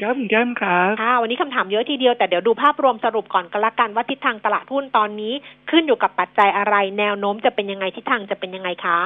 [0.00, 5.34] ครับคุณแก้มครับค่ะวันนี้คำถามเยอะทีเดียวแต่เดี๋ยวดูภาพรวมสรุปก่อนก็แล้วกันว่าทิศทางตลาดหุ้นตอนนี้
[5.70, 9.00] ขึ้นอยู่กับปัจจัยอะไร แนวโน้มจะเป็นยังไงทิศทางจะเป็นยังไงคะ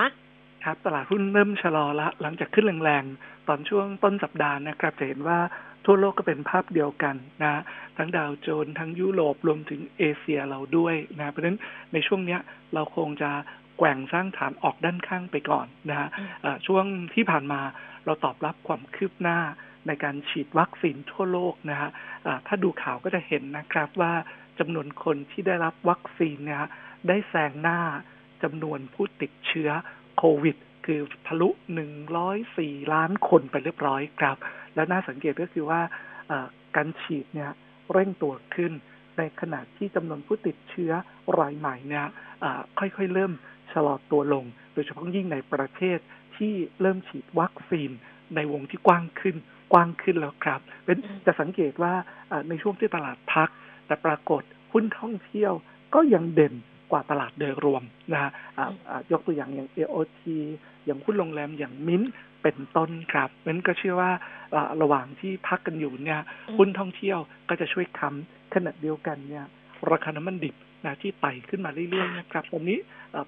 [0.64, 5.38] ครับตลาดหุ้นเริ่มชะลอละหลังจากขึ้นแรงๆ ตอนช่วงต้นสัปดาห์นะครับจะเห็นว่า
[5.84, 7.62] ทั่วโลกก็เป็นภาพเดียวกันนะ
[7.96, 11.58] ทั้งดาวโจนส์ทั้งยุโรปรวมถึงเอเชียเราด้วยนะ เพราะฉะนั้น
[11.92, 12.40] ในช่วงเนี้ย
[12.74, 13.30] เราคงจะ
[13.78, 16.08] แกว่งสร้างฐานออกด้านข้างไปก่อนนะฮะ
[16.44, 16.84] อ่าช่วง
[17.14, 17.60] ที่ผ่านมา
[18.04, 19.38] เราตอบรับความคืบหน้า
[19.86, 21.90] ในการฉีดวัคซีนทั่วโลกนะฮะ
[22.26, 24.12] อ่าถ้าดูข่าวก็จะเห็นนะครับว่า
[24.58, 26.58] จำนวนคนที่ได้รับวัคซีนเนี่ย
[27.08, 27.80] ได้แซงหน้า
[28.42, 29.70] จำนวนผู้ติดเชื้อ
[30.16, 30.56] โควิด
[30.86, 31.48] คือทะลุ
[32.20, 34.36] 104 ล้านคนไปเรียบร้อยครับ
[34.74, 35.80] และน่าสังเกตก็คือว่า
[36.28, 36.46] เอ่อ
[36.76, 37.50] การฉีดเนี่ย
[37.92, 38.72] เร่งตัวขึ้น
[39.18, 40.92] ในขณะที่จำนวนผู้ติดเชื้อ
[41.38, 42.06] รายใหม่เนี่ย
[42.40, 43.32] เอ่อค่อยๆเริ่ม
[43.72, 44.44] ชะลอตัวลง
[44.74, 45.98] โดยเฉพาะยิ่งในประเทศ
[46.36, 47.90] ที่เริ่มฉีดวัคซีน
[48.36, 49.36] ในวงที่กว้างขึ้น
[49.72, 51.92] กว้างขึ้นแล้วครับ เป็นจะสังเกตว่า
[52.28, 53.48] เอ่อในช่วงที่ตลาดพัก
[53.86, 54.42] แต่ปรากฏ
[54.72, 55.52] หุ้นท่องเที่ยว
[55.94, 56.58] ก็ยังเด่นก
[56.94, 57.82] ว่าตลาดโดยรวม
[58.12, 60.22] นะฮะอ่าอ่ายกตัวอย่างอย่าง AOT
[60.84, 62.10] อย่างหุ้นโรงแรมอย่างมิ้นท์
[62.42, 64.10] เป็นต้นครับนั้นก็เชื่อว่า
[64.54, 67.18] อ่าระหว่างที่พักกันอยู่เนี่ยอืมหุ้นท่องเที่ยว
[67.48, 69.44] ก็จะช่วยค้ำขณะเดียวกันเนี่ย
[69.90, 70.54] ราคาน้ำมันดิบ
[70.86, 72.78] นะที่ไต่ขึ้นมาเรื่อยๆนะครับตอนนี้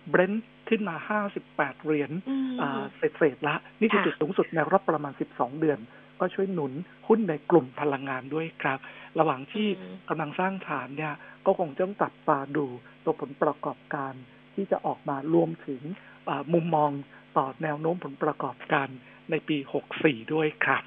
[0.09, 5.79] เบรนท์ขึ้นมา 58 เหรียญอืมอ่าเศษๆละ นี่คือค่ะจุดสูงสุดในรอบประมาณ 12 เดือน
[6.21, 6.73] ก็ช่วยหนุน
[7.07, 8.79] หุ้นในกลุ่มพลังงานด้วยครับ
[9.19, 11.15] ระหว่างที่อืมกำลังสร้างฐานเนี่ย
[11.47, 12.67] ก็คงต้องจับตาดู
[13.05, 14.15] ตัวผลประกอบการ
[14.55, 15.83] ที่จะออกมารวมถึง
[16.29, 16.91] อ่ามุมมอง
[17.37, 18.89] ต่อแนวโน้มผลประกอบการ
[19.31, 19.57] ในปี
[19.95, 20.83] 64 ด้วยครับ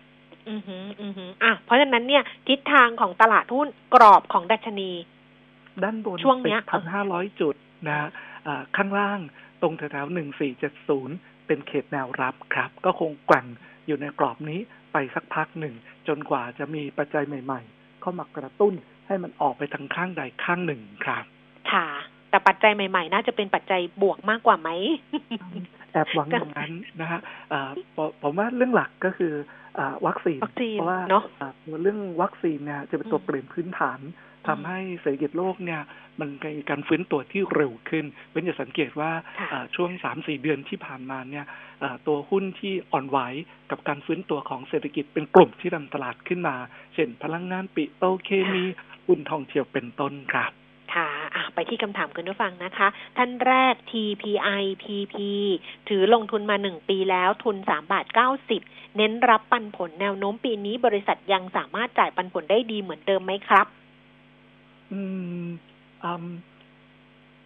[0.50, 4.92] อือหือ อือหืออะ เพราะฉะนั้นเนี่ย ทิศทางของตลาดหุ้นกรอบของดัชนี
[5.84, 7.56] ด้านบนช่วงเนี้ยพันห้าร้อยจุด
[7.88, 8.10] นะฮะ
[8.48, 9.20] อ่าข้างล่าง
[9.62, 11.16] ตรงแถวๆหนึ่งสี่เจ็ดศูนย์
[11.48, 13.46] เป็นเขตแนวรับครับ ก็คงแกว่ง
[13.90, 14.60] อยู่ในกรอบนี้
[14.94, 15.76] ไปสักพักหนึ่ง
[16.08, 18.74] จนกว่าจะมีปัจจัยใหม่ ๆ เข้ามากระตุ้น
[19.08, 21.24] ให้มันออกไปทางข้างใดข้างหนึ่งครับ
[21.72, 21.88] ค่ะ
[22.30, 24.70] แต่ปัจจัยใหม่ ๆ น่าจะเป็นปัจจัยบวกมากกว่าไหม
[25.92, 27.20] แอบหวังอย่างนั้นนะฮะ
[27.52, 29.34] อ่าผมผมว่าเรื่องหลักก็คือ
[29.78, 34.00] อาวัคซีนวัคซีน เพราะว่าเนอะอ่าเรื่องวัคซีนเนี่ยจะเป็นตัวอืมเปลี่ยนพื้นฐาน
[34.48, 35.82] ทำให้เศรษฐกิจโลกเนี่ย
[36.20, 41.46] มันมีการฟื้นตัวที่เร็วขึ้นเป็นจะสังเกตว่าค่ะอ่าช่วงสามสี่เดือนที่ผ่านมาเนี่ย
[41.84, 43.20] อ่าตัวหุ้นที่อ่อนไหว
[43.72, 46.56] กับการฟื้นตัวของเศรษฐกิจเป็นกลุ่มที่นำตลาดขึ้นมา
[46.94, 48.64] เช่นพลังงานปิโตรเคมี
[49.08, 50.52] หุ้นท่องเที่ยวเป็นต้นครับ
[50.94, 52.88] ค่ะอะไปที่คำถามคุณผู้ฟังนะคะ
[53.18, 55.16] ท่านแรก TPI PP
[55.90, 58.62] ถือลงทุนมาหนึ่งปีแล้วทุนสามบาทเก้าสิบ
[58.98, 63.68] เน้นรับปันผลแนวโน้มปีนี้บริษัทยังสามารถจ่ายปันผลได้ดีเหมือนเดิมไหมครับ
[64.94, 65.02] อื
[65.44, 65.46] ม
[66.04, 66.26] อืม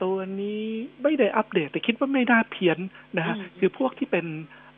[0.04, 0.64] ตัวนี้
[1.04, 2.78] ไม่ได้อัปเดตแต่คิดว่าไม่น่าเพี้ยน
[3.18, 4.26] นะฮะอืมคือพวกที่เป็น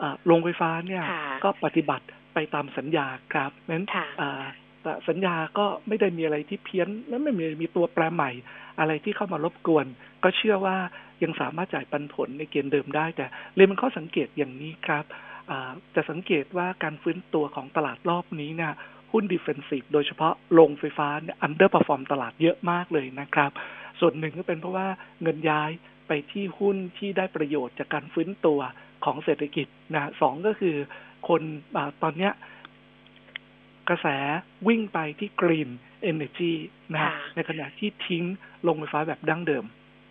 [0.02, 4.44] อ่าโรงไฟฟ้าเนี่ยค่ะก็ปฏิบัติไปตามสัญญาครับนั้นค่ะอ่า
[4.82, 8.32] แต่สัญญาก็ไม่ได้มีอะไรที่เพี้ยนและไม่มีมีตัวแปรใหม่
[8.80, 9.86] อะไรที่เข้ามารบกวน
[10.24, 10.78] ก็เชื่อว่า
[11.24, 15.06] ยังสามารถจ่ายปันผลในเกณฑ์เดิมได้ แต่เรียนเป็นข้อสังเกตอย่างนี้ครับ
[15.50, 18.74] อ่าจะสังเกตว่าการฟื้นตัวของตลาดรอบนี้เนี่ย
[19.16, 23.52] หุ้น defensive โดยเฉพาะโรงไฟฟ้าเนี่ยอันเดอร์ r f ฟอร์มตลาดเยอะมากเลยนะครับ
[24.00, 24.88] ส่วนหนึ่งก็เป็นเพราะว่า
[25.22, 25.72] เงินย้าย
[26.08, 28.60] ไปที่หุ้นที่ได้ประโยชน์จากการฟื้นตัว
[29.06, 30.76] ของเศรษฐกิจนะสองก็คือ
[31.28, 31.42] คน
[31.76, 32.34] อาตอนเนี้ย
[33.90, 34.08] กระแส
[34.68, 35.70] วิ่งไปที่ Green
[36.12, 36.54] Energy
[36.92, 38.24] นะฮะค่ะในขณะที่ทิ้ง
[38.64, 39.66] โรงไฟฟ้าแบบดั้งเดิม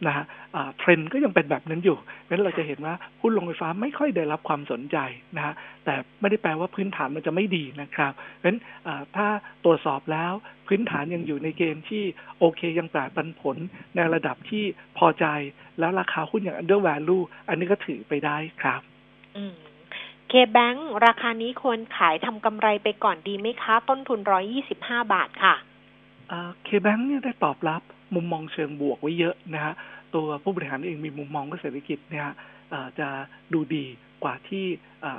[0.07, 0.25] นะฮะ
[0.55, 4.97] อ่าเทรนด์ก็ยังเป็นแบบนั้นอยู่เพราะฉะนั้นเราจะเห็นว่าหุ้นโรงไฟฟ้าไม่ค่อยได้รับความสนใจ
[5.37, 9.27] นะฮะแต่ไม่ได้แปลว่าพื้นฐานมันจะไม่ดีนะครับเพราะฉะนั้นอ่าถ้า
[9.65, 10.33] ตรวจสอบแล้ว
[10.67, 12.03] พื้นฐานยังอยู่ในเกณฑ์ที่
[12.39, 13.57] โอเคยังจ่ายปันผล
[13.97, 14.65] ในระดับที่
[14.99, 15.27] พอใจ
[15.79, 18.81] แล้วราคาหุ้นอย่าง under value อันนี้ก็ถือไปได้ครับ
[19.37, 19.55] อืม
[20.29, 20.75] เคแบง
[21.07, 25.57] ราคานี้ควรขายทำกำไรไปก่อนดีไหมคะ ต้นทุนร้อยี่สิบห้าบาทค่ะ
[26.65, 27.83] เคแบงเนี่ยได้ตอบรับ
[28.15, 29.75] มุมมองเชิงบวกไว้เยอะนะฮะ
[30.15, 32.27] ตัวผู้บริหารเองมีมุมมองว่าเศรษฐกิจเนี่ย
[32.99, 33.09] จะ
[33.55, 33.85] ดูดี
[34.25, 34.65] กว่าที่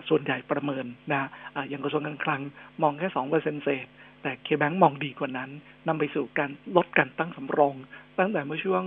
[0.09, 1.29] ส่วนใหญ่ประเมินนะ
[1.69, 2.41] อย่างกระทรวงการคลัง
[2.81, 3.87] มองแค่สองเปอร์เซ็นเศษ
[4.21, 5.49] แต่เคแบงมองดีกว่านั้น
[5.87, 7.75] นำไปสู่การลดการตั้งสำรอง
[8.19, 8.83] ตั้งแต่เมื่อช่วง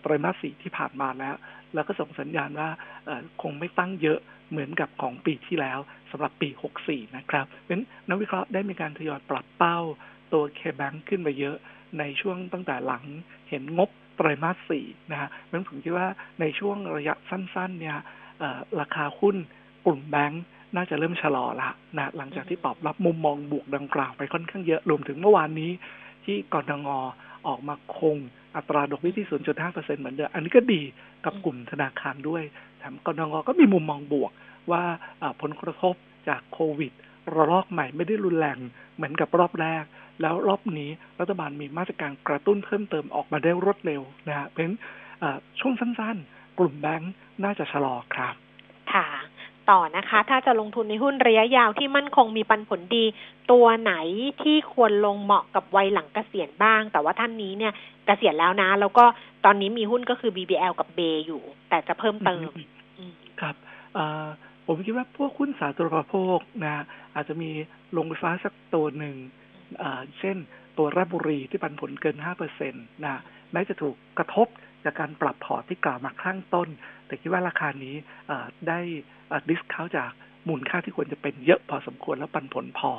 [0.00, 1.34] ไตรมาสสี่ที่ผ่านมาแล้ว
[1.74, 2.68] แล้วก็ส่งสัญญาณว่า
[3.42, 4.18] คงไม่ตั้งเยอะ
[4.50, 5.78] เหมือนกับของปีที่แล้ว
[6.10, 6.48] สำหรับปี
[6.82, 9.78] 64 นะครับเพราะฉะนั้นนักวิเคราะห์ได้มีการทยอยปรับเป้า
[10.32, 11.56] ตัวเคแบงขึ้นไปเยอะ
[11.98, 13.04] ในช่วงตั้งแต่หลัง
[13.48, 16.06] เห็นงบไตรมาสสี่นะฮะนั้นผมคิดว่า
[16.40, 17.96] ในช่วงระยะสั้นๆ เนี่ย
[18.80, 19.36] ราคาหุ้น
[19.86, 20.44] กลุ่มแบงค์
[20.76, 25.70] น่าจะเริ่มชะลอละนะหลังจากที่ตอบรับมุมมองบวกดังกล่าวไปค่อนข้างเยอะรวมถึงเมื่อวานนี้
[26.24, 26.88] ที่กรง
[27.46, 28.16] ออกมาคง
[28.56, 29.26] อัตราดอกเบี้ยที่
[29.62, 30.82] 0.5%เหมือนเดิม อันนี้ก็ดี
[31.24, 32.42] กับกลุ่มธนาคารด้วย
[32.78, 34.32] แถมกรงก็มีมุมมองบวก
[34.70, 34.82] ว่า
[35.22, 35.94] อ่าผลกระทบ
[36.28, 36.92] จากโควิด
[37.34, 38.58] ระลอกใหม่ไม่ได้รุนแรง
[38.96, 39.84] เหมือนกับรอบแรก
[40.22, 40.90] แล้วรอบนี้
[41.20, 44.78] รัฐบาลมีมาตรการกระตุ้นเพิ่มเติมออกมาได้รวดเร็วนะฮะเพราะฉะนั้น
[45.20, 47.12] เอ่อช่วงสั้นๆ กลุ่มแบงค์
[47.44, 48.34] น่าจะชะลอครับ
[48.92, 49.08] ค่ะ
[49.70, 53.04] ต่อนะคะ ถ้าจะลงทุนในหุ้นระยะยาวที่มั่นคงมีปันผลดี
[53.50, 53.94] ตัวไหน
[54.42, 57.72] ที่ควรลงเหมาะกับวัยหลังเกษียณบ้าง แต่ว่าท่านนี้เนี่ย
[58.06, 59.04] เกษียณแล้วนะ แล้วก็
[59.44, 62.48] ตอนนี้มีหุ้นก็คือ BBL กับเบอยู่ แต่จะเพิ่มเติม
[62.98, 63.54] อืมครับ
[63.94, 64.26] เอ่อ
[64.66, 67.50] ผมคิดว่าพวกหุ้นสาธารณูปโภคนะฮะอาจจะมี
[67.92, 69.16] โรงไฟฟ้าสักตัวหนึ่ง
[70.18, 70.36] เช่น
[70.78, 72.16] ตัวราชบุรีที่ปันผลเกิน
[72.48, 73.20] 5%นะฮะ
[73.52, 74.48] แม้จะถูกกระทบ
[74.84, 76.68] จากการปรับพอร์ตที่กล่าวมาข้างต้น
[77.06, 77.94] แต่คิดว่าราคานี้
[78.68, 78.78] ได้
[79.48, 80.10] discount จาก
[80.48, 82.92] มูลค่าที่ควรจะเป็นเยอะพอสมควรแล้วปันผลพอ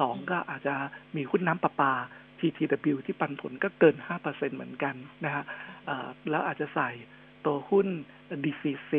[0.00, 0.74] สองก็อาจจะ
[1.16, 1.92] มีหุ้นน้ำประปา
[2.38, 3.96] TTW ที่ปันผลก็เกิน
[4.26, 4.94] 5%เหมือนกัน
[5.24, 5.44] นะฮะ
[6.30, 6.90] แล้วอาจจะใส่
[7.46, 7.86] ตัวหุ้น
[8.44, 8.92] DCC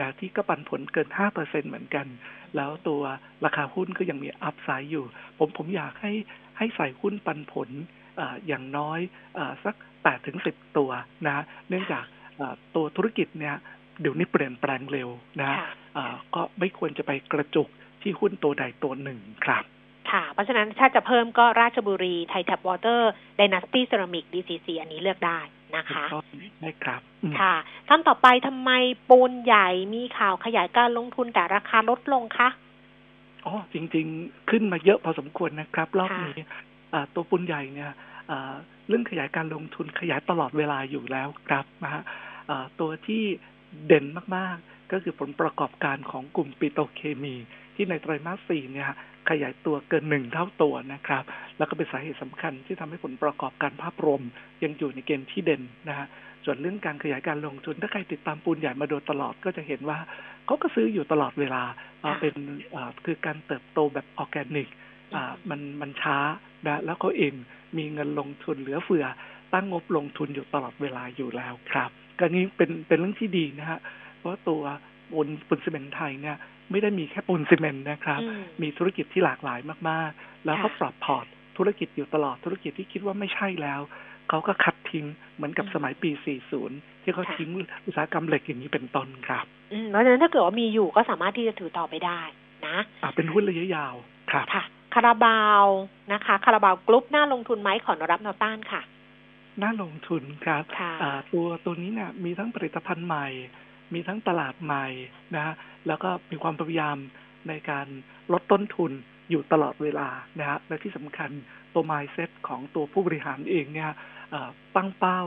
[0.00, 1.08] นะที่ก็ปันผลเกิน
[1.38, 2.06] 5%เหมือนกัน
[2.56, 3.02] แล้วตัว
[3.44, 5.04] ราคาหุ้นก็ยังมี upside อยู่
[5.38, 6.12] ผมผมอยากให้
[6.58, 7.68] ให้ใส่หุ้นปันผล
[8.16, 9.00] เอออย่างน้อย
[9.34, 10.90] เออสัก8ถึง10ตัว
[11.26, 12.04] นะฮะเนื่องจาก
[12.36, 13.56] เอ่อตัวธุรกิจเนี่ย
[14.00, 15.08] เดี๋ยวนี้เปลี่ยนแปลงเร็ว
[15.40, 17.68] นะฮะค่ะเอ่อก็ไม่ควรจะไปกระจุก
[18.02, 19.64] ที่หุ้นตัวใดตัวหนึ่งครับ
[20.10, 25.40] ค่ะ เพราะฉะนั้นถ้าจะเพิ่มก็ราชบุรี Thai Tap Water Dynasty Ceramic DCC อันนี้เลือกได้
[25.76, 26.20] นะคะก็
[26.60, 27.54] ได้ครับอืมค่ะ
[27.88, 28.70] ท่านต่อไปทำไม
[29.10, 32.48] ปูนใหญ่มีข่าวขยายการลงทุนแต่ราคาลดลงคะ
[33.48, 36.38] อ๋อจริง ๆ ขึ้นมาเยอะพอสมควรนะครับรอบนี้
[37.14, 37.92] ตัวปุนใหญ่เนี่ย
[38.88, 42.02] เรื่องขยายการลงทุนขยายตลอดเวลาอยู่แล้วครับนะฮะ
[42.80, 43.22] ตัวที่
[43.86, 44.04] เด่น
[44.36, 47.34] มากๆ ก็คือผลประกอบการของกลุ่มปิโตเคมี
[47.74, 48.86] ที่ในไตรมาสสี่เนี่ย
[49.30, 51.24] ขยายตัวเกินหนึ่งเท่าตัวนะครับ
[51.58, 54.22] แล้วก็เป็นสาเหตุสำคัญที่ทำให้ผลประกอบการภาพรวม
[54.62, 56.06] ยังอยู่ในเกณฑ์ที่เด่นนะฮะ
[56.50, 59.98] ส่วนเรื่องการขยายการลงทุน ถ้าใครติดตามปูนใหญ่มาโดยตลอดก็จะเห็นว่า
[60.46, 61.62] เขาก็ซื้ออยู่ตลอดเวลา
[62.20, 62.34] เป็น
[63.04, 64.68] คือการเติบโตแบบออร์แกนิก
[65.50, 66.18] มันมันช้า
[66.66, 67.34] นะแล้วเขาเอง
[67.76, 69.04] มีเงินลงทุนเหลือเฟือ
[69.52, 73.80] ตั้งงบลงทุนอยู่ตลอดเวลาอยู่แล้วครับก็นี้เป็นเป็นเรื่องที่ดีนะฮะ
[74.18, 74.62] เพราะตัว
[75.10, 76.36] ปูนปูนซีเมนต์ไทยเนี่ย
[76.70, 78.20] ไม่ได้มีแค่ปูนซีเมนต์นะครับ
[78.62, 81.26] มีธุรกิจที่หลากหลายมากๆ แล้วก็ปรับพอร์ต
[81.56, 83.80] ธุรกิจอยู่ตลอดธุรกิจที่คิดว่าไม่ใช่แล้ว
[84.28, 85.06] เขาก็คัดทิ้ง
[85.36, 86.10] เหมือนกับสมัยปี
[86.56, 87.50] 40 ที่เขาทิ้ง
[87.86, 89.44] อุตสาหกรรมเหล็กอย่างนี้เป็นต้นครับ
[89.90, 92.20] เพราะฉะนั้นถ้าเกิดว่ามีอยู่ก็สามารถที่จะถือต่อไปได้
[92.66, 93.94] นะอ่าเป็นหุ้นระยะยาว
[94.30, 94.64] ครับค่ะ
[94.94, 95.64] คาราบาว
[96.12, 98.82] นะคะคาราบาวกรุ๊ปน่าลงทุนไหมขอรับแนวต้านค่ะ
[99.62, 100.62] น่าลงทุนครับ
[101.32, 103.26] ตัวตัวนี้เนี่ยมีทั้งผลิตภัณฑ์ใหม่
[103.94, 104.86] มีทั้งตลาดใหม่
[105.36, 105.54] นะ
[105.86, 106.96] แล้วก็มีความพยายาม
[107.48, 107.86] ในการ
[108.32, 108.92] ลดต้นทุน
[109.30, 110.08] อยู่ตลอดเวลา
[110.38, 111.30] นะฮะและที่สำคัญ
[111.74, 113.90] ตัว mindset ของตัวผู้บริหารเองเนี่ย
[114.76, 115.20] ตั้งเป้า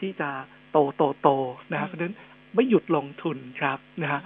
[0.00, 0.30] ที่จะ
[0.72, 1.28] โตโตโต
[1.72, 2.16] นะฮะเพราะฉะนั้น
[2.54, 4.20] ไม่หยุดลงทุนครับนะฮะ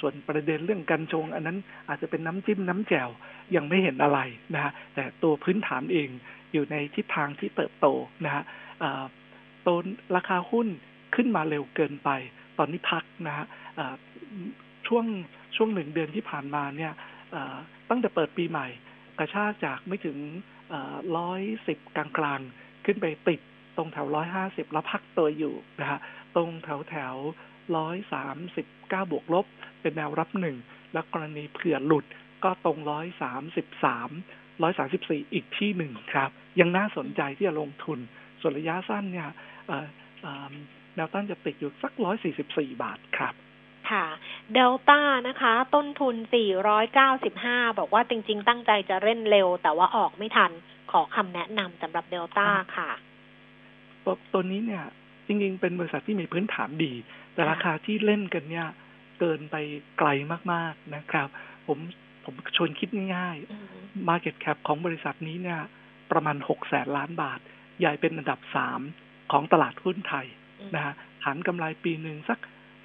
[0.00, 1.58] ส่วนประเด็นเรื่องการชง อันนั้น
[1.88, 3.10] อาจจะเป็นน้ำจิ้มน้ำแจ่ว
[3.56, 4.20] ยังไม่เห็นอะไร
[4.54, 6.08] นะฮะแต่ตัวพื้นฐานเอง
[6.52, 7.86] อยู่ในทิศทางที่เติบโต
[8.24, 8.42] นะฮะ
[9.66, 9.84] ตน
[10.16, 10.68] ราคาหุ้น
[11.14, 12.10] ขึ้นมาเร็วเกินไป
[12.58, 13.46] ตอนนี้พักนะฮะ
[14.86, 15.04] ช่วง
[15.56, 16.92] ช่วงหนึ่งเดือนที่ผ่านมาเนี่ย
[17.90, 18.66] ตั้งแต่เปิดปีใหม่
[19.18, 20.18] กระชากจากไม่ถึง
[21.16, 23.40] ร้อยสิบกลางๆ ขึ้นไปติด
[23.76, 25.98] ตรงแถวร้อยห้าสิบแล้วพักตัวอยู่นะฮะ
[26.36, 27.14] ตรงแถวแถว
[27.76, 29.46] ร้อยสามสิบเก้าบวกลบ
[29.80, 30.56] เป็นแนวรับหนึ่ง
[30.92, 32.04] แล้วกรณีเผื่อหลุด
[32.44, 34.10] ก็ตรงร้อยสามสิบสาม
[34.62, 37.98] ร้อยสาสิบสี่อีกที่หนึ่งครับ ยังน่าสนใจที่จะลงทุน
[38.40, 39.28] ส่วนระยะสั้นเนี่ย
[40.96, 43.34] แนวต้านจะติดอยู่สักร้อยสี่สิบสี่บาทครับ
[43.90, 44.06] ค่ะ
[44.54, 50.52] เดลต้านะคะ ต้นทุนสี่ร้อยเก้าสิบห้าบอกว่าจริง ๆ ตั้งใจจะเล่นเร็ว แต่ว่าออกไม่ทัน
[50.92, 52.90] ขอคำแนะนำสำหรับเดลต้าค่ะ
[54.32, 54.84] ตัวนี้เนี่ย
[55.26, 56.92] จริง ๆ เป็นบริษัทที่มีพื้นฐานดี
[57.34, 58.68] แต่ราคาที่เล่นกันเนี่ย
[59.20, 59.56] เกินไป
[59.98, 60.08] ไกล
[60.52, 61.28] มากๆนะครับ
[61.66, 61.78] ผม
[62.24, 65.60] ผมชวนคิดง่ายๆ Market Cap ของบริษัทนี้เนี่ย
[66.10, 67.40] ประมาณหกแสนล้านบาท
[67.80, 68.80] ใหญ่เป็นอันดับสาม
[69.32, 70.26] ของตลาดหุ้นไทย
[70.74, 70.94] นะฮะ
[71.24, 72.38] หันกำไรปีหนึ่งสัก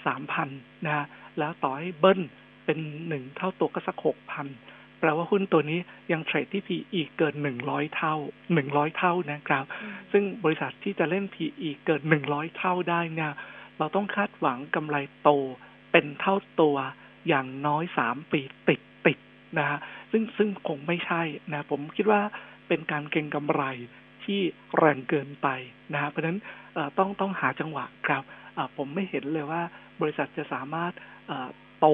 [0.05, 0.49] สามพัน
[0.85, 1.05] นะฮะ
[1.39, 2.21] แล้วต่อให้เบิ้ล
[2.65, 4.47] เป็นหนึ่งเท่าตัวก็สักหกพัน
[4.99, 5.79] แปลว่าหุ้นตัวนี้
[6.11, 8.15] ยังเทรดที่ PE เกินหนึ่งร้อยเท่า
[8.53, 9.65] หนึ่งร้อยเท่านะครับ
[10.11, 13.31] ซึ่งบริษัทที่จะเล่น PE เกินหนึ่งร้อยเท่าได้เนี่ย
[13.79, 15.29] เราต้องคาดหวังกำไรโต
[15.91, 16.75] เป็นเท่าตัว
[17.27, 19.17] อย่างน้อยสามปีติดติด
[19.59, 19.79] นะฮะ
[20.11, 21.21] ซึ่งซึ่งคงไม่ใช่
[21.51, 22.21] นะผมคิดว่า
[22.67, 23.63] เป็นการเก็งกำไร
[24.23, 24.39] ที่
[24.77, 25.47] แรงเกินไป
[25.93, 26.39] นะฮะเพราะฉะนั้น
[26.97, 28.23] ต้องต้องหาจังหวะครับ
[28.77, 29.61] ผมไม่เห็นเลยว่า
[30.01, 30.93] บริษัทจะสามารถ
[31.79, 31.87] โต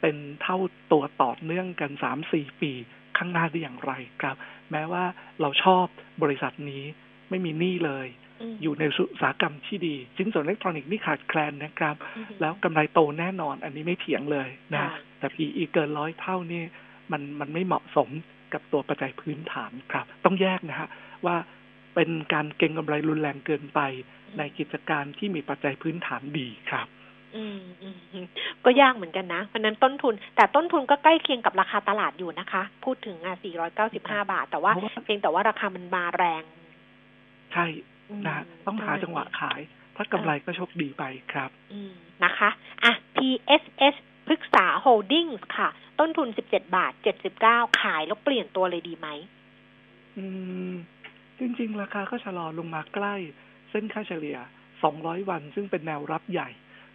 [0.00, 0.58] เป็นเท่า
[0.92, 2.72] ตัวต่อเนื่องกันสามสี่ปี
[3.16, 3.92] ข้างหน้าได้อย่างไร
[4.22, 4.36] ครับ
[4.70, 5.04] แม้ว่า
[5.40, 5.86] เราชอบ
[6.22, 6.84] บริษัทนี้
[7.30, 8.06] ไม่มีหนี้เลย
[8.62, 11.96] อยู่ในอุตสาหกรรมที่ดีชิ้นส่วนอิเล็กทรอนิกส์นี่ขาดแคลนนะครับ
[12.40, 16.62] แล้วกำไรโตแน่นอนอันนี้ไม่เถียงเลยนะ แต่ PE เกินร้อยเท่านี่
[17.12, 18.08] มันมันไม่เหมาะสม
[18.52, 20.88] กับตัวปัจจัยพื้นฐานครับ ต้องแยกนะฮะ
[21.26, 21.36] ว่า
[21.94, 23.80] เป็นการเก็งกำไรรุนแรงเกินไป
[24.38, 26.86] ในกิจการที่มีปัจจัยพื้นฐานดีครับ
[27.34, 27.88] อืมอื
[28.24, 28.26] ม
[28.64, 33.34] ก็ยากเหมือนกันนะ เพราะนั้นต้นทุน แต่ต้นทุนก็ใกล้เคียงกับราคาตลาดอยู่นะคะ พูดถึงอะ
[33.84, 34.72] 495 บาท แต่ว่า
[35.04, 36.42] เพียงแต่ว่าราคามันมาแรง
[37.52, 37.66] ใช่
[38.26, 39.60] นะต้องหาจังหวะขาย
[39.96, 41.92] ถ้ากำไรก็โชคดีไปครับ อืม
[42.24, 42.50] นะคะ
[42.84, 43.94] อะ PSH
[44.26, 45.68] พฤกษาโฮลดิ้งค่ะ
[46.00, 46.92] ต้นทุน 17 บาท
[47.36, 49.08] 79 ขายแล้วเปลี่ยนตัวเลยดีไหม
[50.18, 50.24] อื
[50.70, 50.72] ม
[51.38, 53.14] จริง ๆ ราคาก็ชะลอลงมาใกล้
[53.70, 54.36] เส้นค่าเฉลี่ย
[54.82, 56.48] 200 วัน ซึ่งเป็นแนวรับใหญ่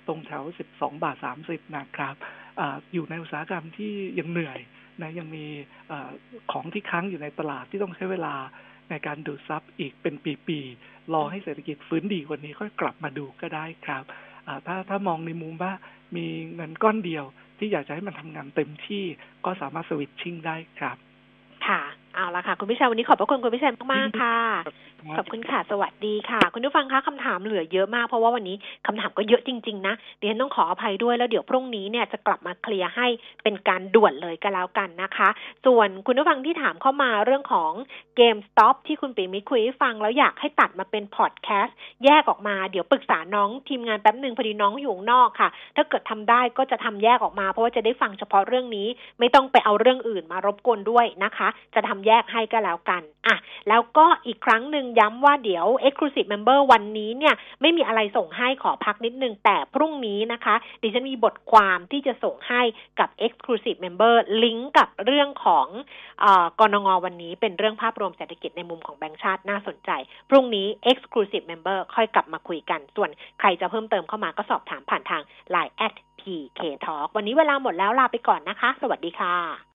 [0.08, 0.44] ตรงแถว
[0.74, 2.16] 12 บาท 30 นะครับ
[2.60, 2.62] อ
[2.94, 4.60] อยู่ในอุตสาหกรรมที่ยังเหนื่อย
[5.02, 5.46] นะยังมี
[5.92, 5.94] อ
[6.52, 8.36] ของที่ค้างอยู่ในตลาดที่ต้องใช้เวลา
[8.90, 10.16] ในการดูดซับอีกเป็น
[10.48, 14.04] ปีๆ รอให้เศรษฐกิจฟื้นดีกว่านี้ค่อยกลับมาดูก็ได้ครับ
[14.66, 15.74] ถ้าถ้ามองในมุมว่า
[16.16, 16.26] มี
[16.56, 17.26] เงินก้อนเดียว
[17.58, 19.04] ที่อยากจะให้มันทำงานเต็มที่
[19.46, 20.98] ก็สามารถสวิตชิ่งได้ครับ
[21.68, 21.82] ค่ะ
[22.16, 24.38] เอาละค่ะ คุณพิชัยวันนี้ขอบพระคุณคุณพิชัยมากๆค่ะ
[25.18, 28.56] ขอบคุณค่ะ สวัสดีค่ะ คุณผู้ฟังคะคำถามเหลือเยอะมากเพราะว่าวันนี้
[28.88, 33.08] คำถามก็เยอะจริง ๆ นะเดี๋ยวต้องขออภัยด้วยแล้วเดี๋ยวพรุ่งนี้เนี่ยจะกลับมาเคลียร์ให้
[33.44, 35.30] เป็นการด่วนเลยก็แล้วกันนะคะ
[35.66, 37.72] ส่วนคุณผู้ฟังที่ถามเข้ามาเรื่องของ
[38.18, 48.88] เกมสต็อปที่คุณปีมิคุยให้ฟังแล้วอยากให้ตัดมาเป็นพอดแคสต์แยกออกมาเดี๋ยวปรึกษาน้องทีมงานแป๊บหนึ่งพอดีน้องอยู่นอกค่ะ ถ้าเกิดทำได้ก็จะทำแยกออกมา เพราะว่าจะได้ฟังเฉพาะเรื่องนี้
[49.20, 53.38] ไม่ต้องไปเอาเรื่องอื่นมารบกวนด้วยนะคะ จะทำแยกให้ก็แล้วกันอะ
[53.70, 62.62] แล้วก็อีกครั้งหนึ่งย้ำว่าเดี๋ยว Exclusive Member วันนี้เนี่ย ไม่มีอะไรส่งให้ขอพักนิดนึง แต่พรุ่งนี้นะคะ ดิฉันมีบทความที่จะส่งให้
[63.00, 65.68] กับ Exclusive Member ลิงก์กับเรื่องของ
[66.24, 66.26] อ
[66.60, 69.92] กรงงวันนี้เป็นเรื่องภาพรวมเศรษฐกิจในมุมของแบงก์ชาติน่าสนใจ
[70.30, 75.22] พรุ่งนี้ Exclusive Member ค่อยกลับมาคุยกัน ส่วนใครจะเพิ่มเติมเข้ามาก็สอบถามผ่านทาง
[75.54, 79.62] Line at PK Talk วันนี้เวลาหมดแล้วลาไปก่อนนะคะ สวัสดีค่ะ